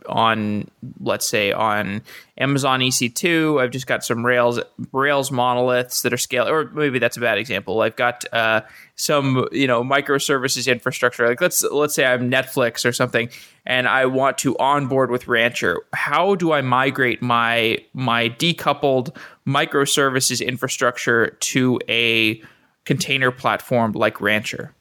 [0.08, 0.70] on
[1.00, 2.02] let's say on
[2.38, 3.62] Amazon EC2.
[3.62, 4.60] I've just got some Rails
[4.92, 7.82] Rails monoliths that are scaled, or maybe that's a bad example.
[7.82, 8.62] I've got uh,
[8.96, 11.28] some you know microservices infrastructure.
[11.28, 13.30] Like let's let's say I'm Netflix or something,
[13.66, 15.82] and I want to onboard with Rancher.
[15.94, 19.16] How do I migrate my my decoupled
[19.48, 22.42] microservices infrastructure to a
[22.86, 24.74] container platform like Rancher?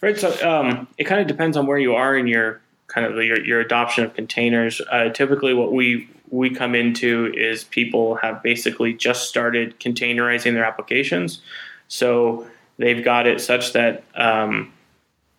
[0.00, 0.18] Right.
[0.18, 3.44] So um, it kind of depends on where you are in your kind of your,
[3.44, 4.80] your adoption of containers.
[4.90, 10.64] Uh, typically, what we we come into is people have basically just started containerizing their
[10.64, 11.40] applications,
[11.88, 12.46] so
[12.78, 14.72] they've got it such that um,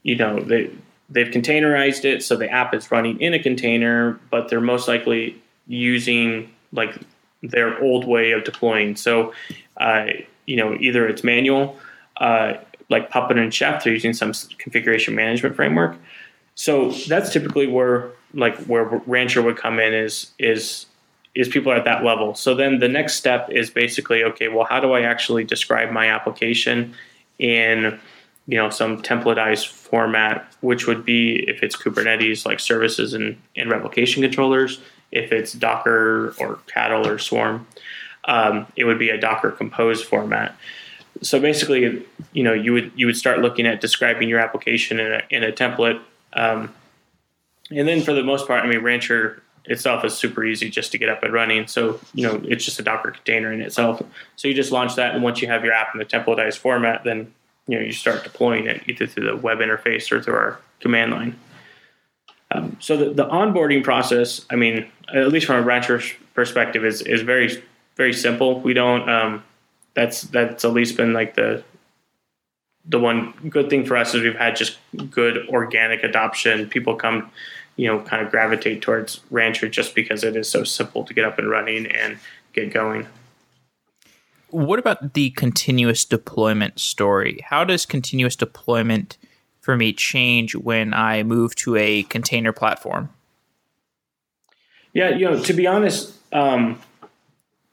[0.04, 0.72] you know they
[1.10, 5.42] they've containerized it, so the app is running in a container, but they're most likely
[5.68, 6.98] using like
[7.44, 8.96] their old way of deploying.
[8.96, 9.34] So,
[9.78, 10.08] uh,
[10.46, 11.78] you know, either it's manual,
[12.18, 12.54] uh,
[12.90, 15.98] like Puppet and Chef, they're using some configuration management framework.
[16.58, 20.88] So that's typically where like where Rancher would come in is is
[21.36, 22.34] is people are at that level.
[22.34, 26.10] So then the next step is basically okay, well, how do I actually describe my
[26.10, 26.96] application
[27.38, 28.00] in
[28.48, 33.70] you know some templatized format, which would be if it's Kubernetes like services and, and
[33.70, 34.80] replication controllers,
[35.12, 37.68] if it's Docker or Cattle or Swarm,
[38.26, 40.56] um, it would be a Docker Compose format
[41.22, 45.12] so basically, you know, you would you would start looking at describing your application in
[45.14, 46.00] a, in a template,
[46.34, 46.74] um,
[47.70, 50.98] and then for the most part, I mean, Rancher itself is super easy just to
[50.98, 51.68] get up and running.
[51.68, 54.02] So you know, it's just a Docker container in itself.
[54.36, 57.04] So you just launch that, and once you have your app in the templatized format,
[57.04, 57.34] then
[57.68, 61.12] you know you start deploying it either through the web interface or through our command
[61.12, 61.40] line.
[62.52, 66.02] Um, so the, the onboarding process, I mean, at least from a Rancher
[66.34, 67.62] perspective, is is very
[67.96, 68.62] very simple.
[68.62, 69.44] We don't um,
[69.94, 71.64] that's that's at least been like the
[72.88, 74.78] the one good thing for us is we've had just
[75.10, 76.68] good organic adoption.
[76.70, 77.30] People come,
[77.76, 81.26] you know, kind of gravitate towards Rancher just because it is so simple to get
[81.26, 82.18] up and running and
[82.54, 83.08] get going.
[84.50, 87.42] What about the continuous deployment story?
[87.50, 89.18] How does continuous deployment
[89.60, 93.10] for me change when I move to a container platform?
[94.94, 96.80] Yeah, you know, to be honest, um,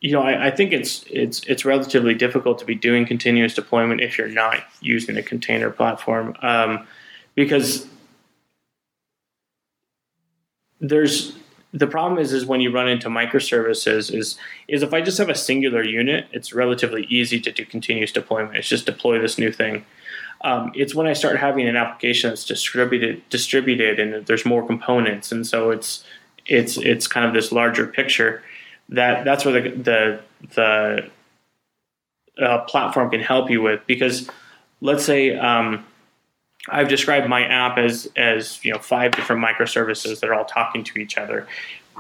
[0.05, 4.03] you know, I, I, think it's it's it's relatively difficult to be doing continuous deployment
[4.03, 6.87] if you're not using a container platform, um,
[7.35, 7.87] because
[10.79, 11.35] there's
[11.73, 14.37] the problem is is when you run into microservices is
[14.69, 18.57] is if I just have a singular unit, it's relatively easy to do continuous deployment.
[18.57, 19.87] It's just deploy this new thing.
[20.43, 25.33] Um, it's when I start having an application that's distributed distributed and there's more components,
[25.33, 26.05] and so it's
[26.45, 28.43] it's it's kind of this larger picture
[28.91, 30.21] that that's where the the
[30.55, 31.11] the
[32.45, 34.29] uh, platform can help you with because
[34.81, 35.85] let's say um,
[36.69, 40.85] I've described my app as as you know five different microservices that are all talking
[40.85, 41.47] to each other.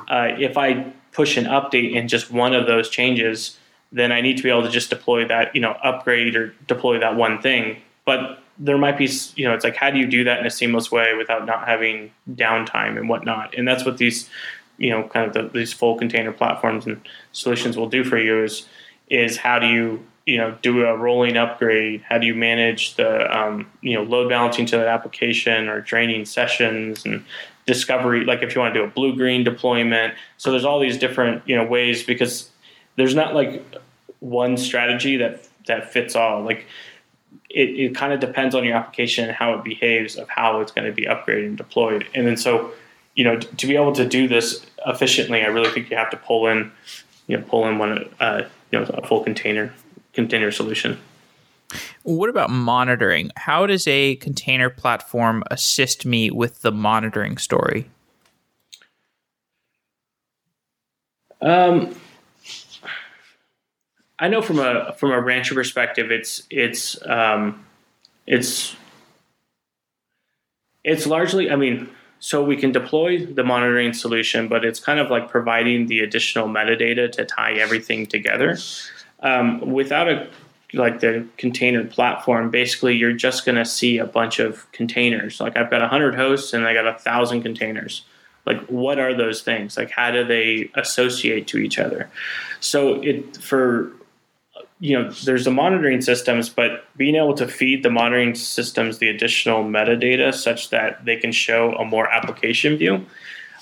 [0.09, 3.59] Uh, if I push an update in just one of those changes,
[3.93, 6.99] then I need to be able to just deploy that you know upgrade or deploy
[6.99, 7.81] that one thing.
[8.05, 10.51] But there might be you know it's like how do you do that in a
[10.51, 13.55] seamless way without not having downtime and whatnot?
[13.57, 14.29] And that's what these
[14.79, 17.01] you know kind of the, these full container platforms and
[17.33, 18.67] solutions will do for you is
[19.09, 22.03] is how do you you know do a rolling upgrade?
[22.09, 26.25] How do you manage the um, you know load balancing to that application or draining
[26.25, 27.25] sessions and
[27.67, 28.25] discovery?
[28.25, 30.15] Like if you want to do a blue green deployment.
[30.39, 32.51] So there's all these different you know ways because
[32.97, 33.63] there's not like
[34.21, 36.43] one strategy that that fits all.
[36.43, 36.67] Like
[37.51, 40.73] it, it kind of depends on your application and how it behaves of how it's
[40.73, 42.07] going to be upgraded and deployed.
[42.15, 42.73] And then so
[43.15, 46.17] you know, to be able to do this efficiently, I really think you have to
[46.17, 46.73] pull in,
[47.27, 49.73] you know, pull in one, uh, you know, a full container
[50.13, 50.99] container solution.
[52.03, 53.31] What about monitoring?
[53.37, 57.91] How does a container platform assist me with the monitoring story?
[61.41, 61.95] Um,
[64.19, 67.65] I know from a from a rancher perspective, it's it's um,
[68.27, 68.77] it's
[70.85, 71.51] it's largely.
[71.51, 71.91] I mean,
[72.25, 76.49] so we can deploy the monitoring solution, but it's kind of like providing the additional
[76.49, 78.57] metadata to tie everything together.
[79.21, 80.31] Um, without a
[80.73, 85.39] like the container platform, basically you're just going to see a bunch of containers.
[85.39, 88.07] Like I've got 100 hosts and I got a thousand containers.
[88.47, 89.77] Like what are those things?
[89.77, 92.11] Like how do they associate to each other?
[92.61, 93.93] So it for
[94.81, 99.09] you know, there's the monitoring systems, but being able to feed the monitoring systems the
[99.09, 103.05] additional metadata such that they can show a more application view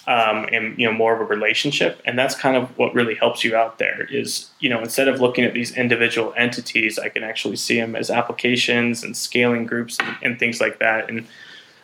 [0.06, 3.44] um, and you know more of a relationship, and that's kind of what really helps
[3.44, 4.06] you out there.
[4.10, 7.94] Is you know instead of looking at these individual entities, I can actually see them
[7.94, 11.26] as applications and scaling groups and, and things like that, and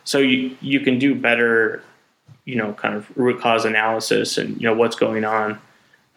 [0.03, 1.81] so you you can do better
[2.43, 5.59] you know kind of root cause analysis and you know what's going on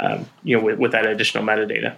[0.00, 1.94] um, you know with, with that additional metadata.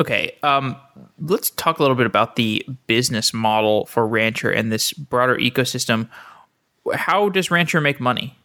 [0.00, 0.76] Okay, um,
[1.20, 6.08] let's talk a little bit about the business model for Rancher and this broader ecosystem.
[6.94, 8.36] How does Rancher make money?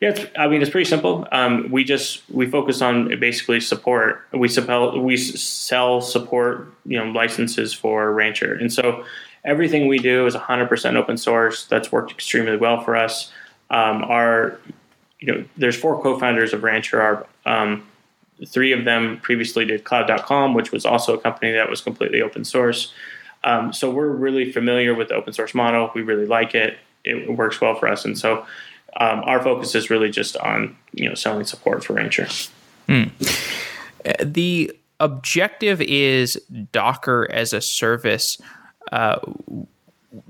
[0.00, 1.28] Yeah, I mean it's pretty simple.
[1.30, 4.26] Um, we just we focus on basically support.
[4.32, 9.04] We sell we sell support you know licenses for Rancher, and so
[9.44, 11.66] everything we do is 100% open source.
[11.66, 13.30] That's worked extremely well for us.
[13.70, 14.58] Um, our
[15.20, 17.00] you know there's four co-founders of Rancher.
[17.00, 17.86] Our um,
[18.46, 22.44] Three of them previously did Cloud.com, which was also a company that was completely open
[22.44, 22.92] source.
[23.44, 25.90] Um, so we're really familiar with the open source model.
[25.94, 26.78] We really like it.
[27.04, 28.46] It works well for us, and so
[28.96, 32.28] um, our focus is really just on you know selling support for Rancher.
[32.86, 33.04] Hmm.
[34.22, 36.40] The objective is
[36.70, 38.38] Docker as a service.
[38.92, 39.18] Uh,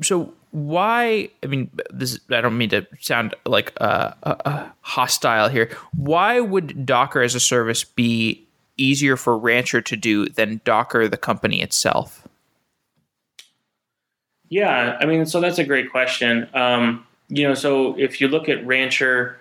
[0.00, 5.70] so why i mean this i don't mean to sound like uh, uh, hostile here.
[5.96, 8.46] Why would docker as a service be
[8.76, 12.28] easier for rancher to do than docker the company itself?
[14.48, 16.48] Yeah i mean so that's a great question.
[16.54, 19.40] Um, you know so if you look at rancher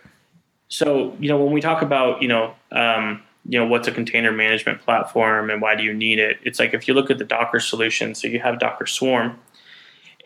[0.70, 4.32] so you know when we talk about you know um, you know what's a container
[4.32, 7.26] management platform and why do you need it it's like if you look at the
[7.26, 9.38] docker solution so you have docker swarm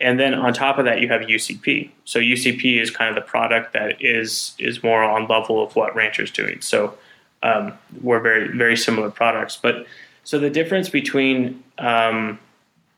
[0.00, 1.90] and then on top of that, you have UCP.
[2.04, 5.94] So UCP is kind of the product that is is more on level of what
[5.94, 6.60] Rancher's doing.
[6.60, 6.96] So
[7.42, 9.56] um, we're very very similar products.
[9.56, 9.86] But
[10.24, 12.38] so the difference between um,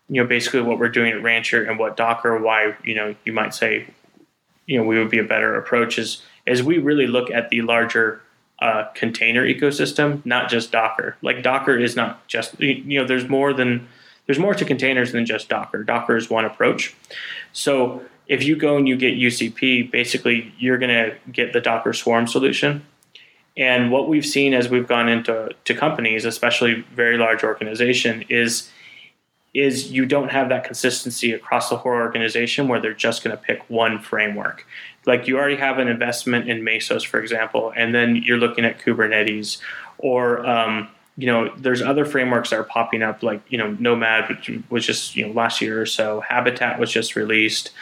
[0.08, 3.32] you know basically what we're doing at Rancher and what Docker, why you know you
[3.32, 3.86] might say
[4.66, 7.62] you know we would be a better approach is is we really look at the
[7.62, 8.22] larger
[8.60, 11.16] uh, container ecosystem, not just Docker.
[11.22, 13.86] Like Docker is not just you know there's more than
[14.28, 15.82] there's more to containers than just Docker.
[15.82, 16.94] Docker is one approach.
[17.54, 21.94] So if you go and you get UCP, basically you're going to get the Docker
[21.94, 22.84] Swarm solution.
[23.56, 28.70] And what we've seen as we've gone into to companies, especially very large organization, is
[29.54, 33.42] is you don't have that consistency across the whole organization where they're just going to
[33.42, 34.66] pick one framework.
[35.06, 38.78] Like you already have an investment in Mesos, for example, and then you're looking at
[38.78, 39.56] Kubernetes
[39.96, 40.88] or um,
[41.18, 44.86] you know, there's other frameworks that are popping up, like you know, Nomad, which was
[44.86, 46.20] just you know last year or so.
[46.20, 47.72] Habitat was just released.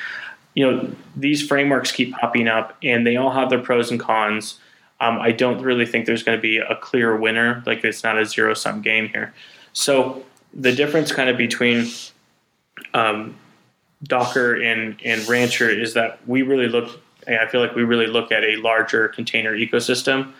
[0.54, 4.58] You know, these frameworks keep popping up, and they all have their pros and cons.
[5.00, 7.62] Um, I don't really think there's going to be a clear winner.
[7.66, 9.34] Like it's not a zero sum game here.
[9.74, 10.24] So
[10.54, 11.90] the difference kind of between
[12.94, 13.36] um,
[14.02, 17.02] Docker and and Rancher is that we really look.
[17.28, 20.32] I feel like we really look at a larger container ecosystem,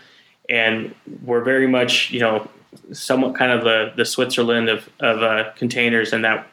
[0.49, 2.49] and we're very much you know
[2.93, 6.47] somewhat kind of the, the Switzerland of, of uh, containers and that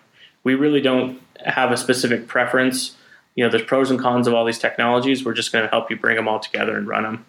[0.44, 2.96] we really don't have a specific preference.
[3.36, 5.26] You know, there's pros and cons of all these technologies.
[5.26, 7.26] We're just going to help you bring them all together and run them.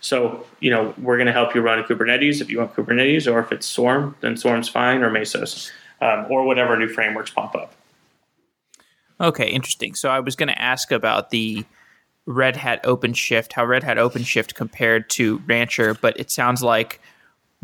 [0.00, 3.40] So, you know, we're going to help you run Kubernetes if you want Kubernetes, or
[3.40, 5.70] if it's Swarm, then Swarm's fine, or Mesos,
[6.02, 7.72] um, or whatever new frameworks pop up.
[9.20, 9.94] Okay, interesting.
[9.94, 11.64] So I was going to ask about the
[12.26, 17.00] Red Hat OpenShift, how Red Hat OpenShift compared to Rancher, but it sounds like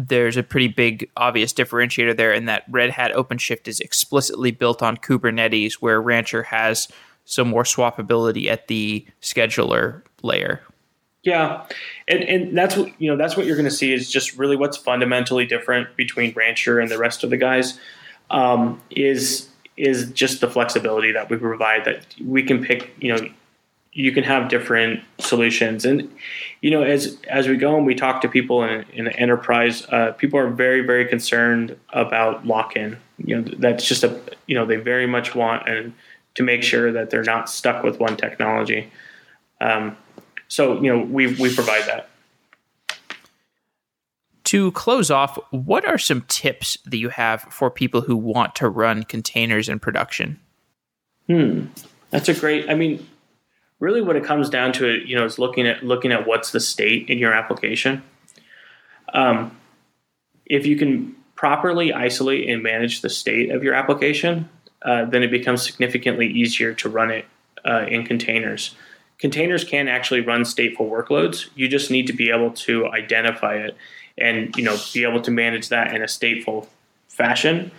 [0.08, 4.82] there's a pretty big obvious differentiator there in that Red Hat OpenShift is explicitly built
[4.82, 6.88] on Kubernetes, where Rancher has
[7.24, 10.62] some more swappability at the scheduler layer.
[11.22, 11.66] Yeah,
[12.08, 14.56] and and that's what you know that's what you're going to see is just really
[14.56, 17.78] what's fundamentally different between Rancher and the rest of the guys
[18.30, 23.28] um, is is just the flexibility that we provide that we can pick you know
[23.92, 25.84] you can have different solutions.
[25.84, 26.10] And
[26.60, 29.86] you know as as we go and we talk to people in, in the enterprise
[29.88, 32.96] uh, people are very very concerned about lock-in.
[33.18, 35.92] You know that's just a you know they very much want and
[36.36, 38.90] to make sure that they're not stuck with one technology.
[39.60, 39.96] Um,
[40.48, 42.08] so you know we we provide that.
[44.44, 48.68] To close off what are some tips that you have for people who want to
[48.68, 50.40] run containers in production?
[51.28, 51.66] Hmm.
[52.10, 53.06] That's a great i mean
[53.80, 56.60] really what it comes down to you know is looking at looking at what's the
[56.60, 58.02] state in your application.
[59.12, 59.56] Um,
[60.46, 64.48] if you can properly isolate and manage the state of your application
[64.82, 67.26] uh, then it becomes significantly easier to run it
[67.64, 68.74] uh, in containers.
[69.18, 71.48] Containers can actually run stateful workloads.
[71.54, 73.76] You just need to be able to identify it
[74.16, 76.66] and you know be able to manage that in a stateful
[77.08, 77.70] fashion.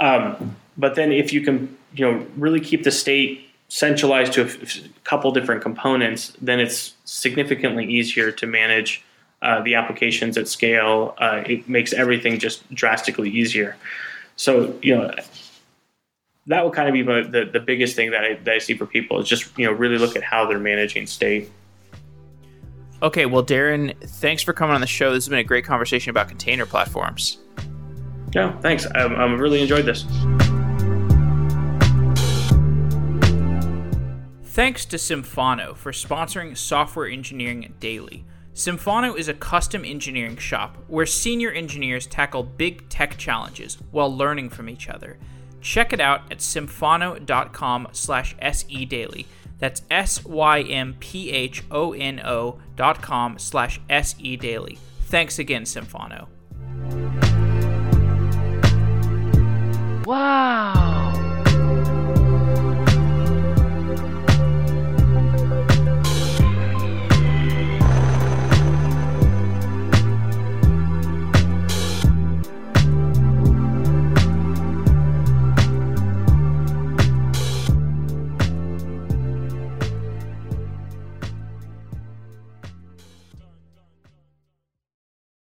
[0.00, 4.88] Um, but then if you can you know really keep the state centralized to a
[5.04, 9.02] couple different components, then it's significantly easier to manage
[9.40, 11.14] uh, the applications at scale.
[11.16, 13.74] Uh, it makes everything just drastically easier.
[14.36, 15.14] So, you know,
[16.48, 18.84] that would kind of be the, the biggest thing that I, that I see for
[18.84, 21.50] people is just you know really look at how they're managing state.
[23.00, 25.14] Okay, well, Darren, thanks for coming on the show.
[25.14, 27.38] This has been a great conversation about container platforms.
[28.34, 28.86] Yeah, thanks.
[28.86, 30.04] I, I really enjoyed this.
[34.52, 38.26] Thanks to Symphono for sponsoring Software Engineering Daily.
[38.52, 44.50] Symphono is a custom engineering shop where senior engineers tackle big tech challenges while learning
[44.50, 45.16] from each other.
[45.62, 49.24] Check it out at symphono.com slash sedaily.
[49.58, 50.98] That's S-Y-M-P-H-O-N-O
[52.76, 54.76] dot com slash sedaily.
[55.04, 56.28] Thanks again, Symphono.
[60.04, 61.21] Wow.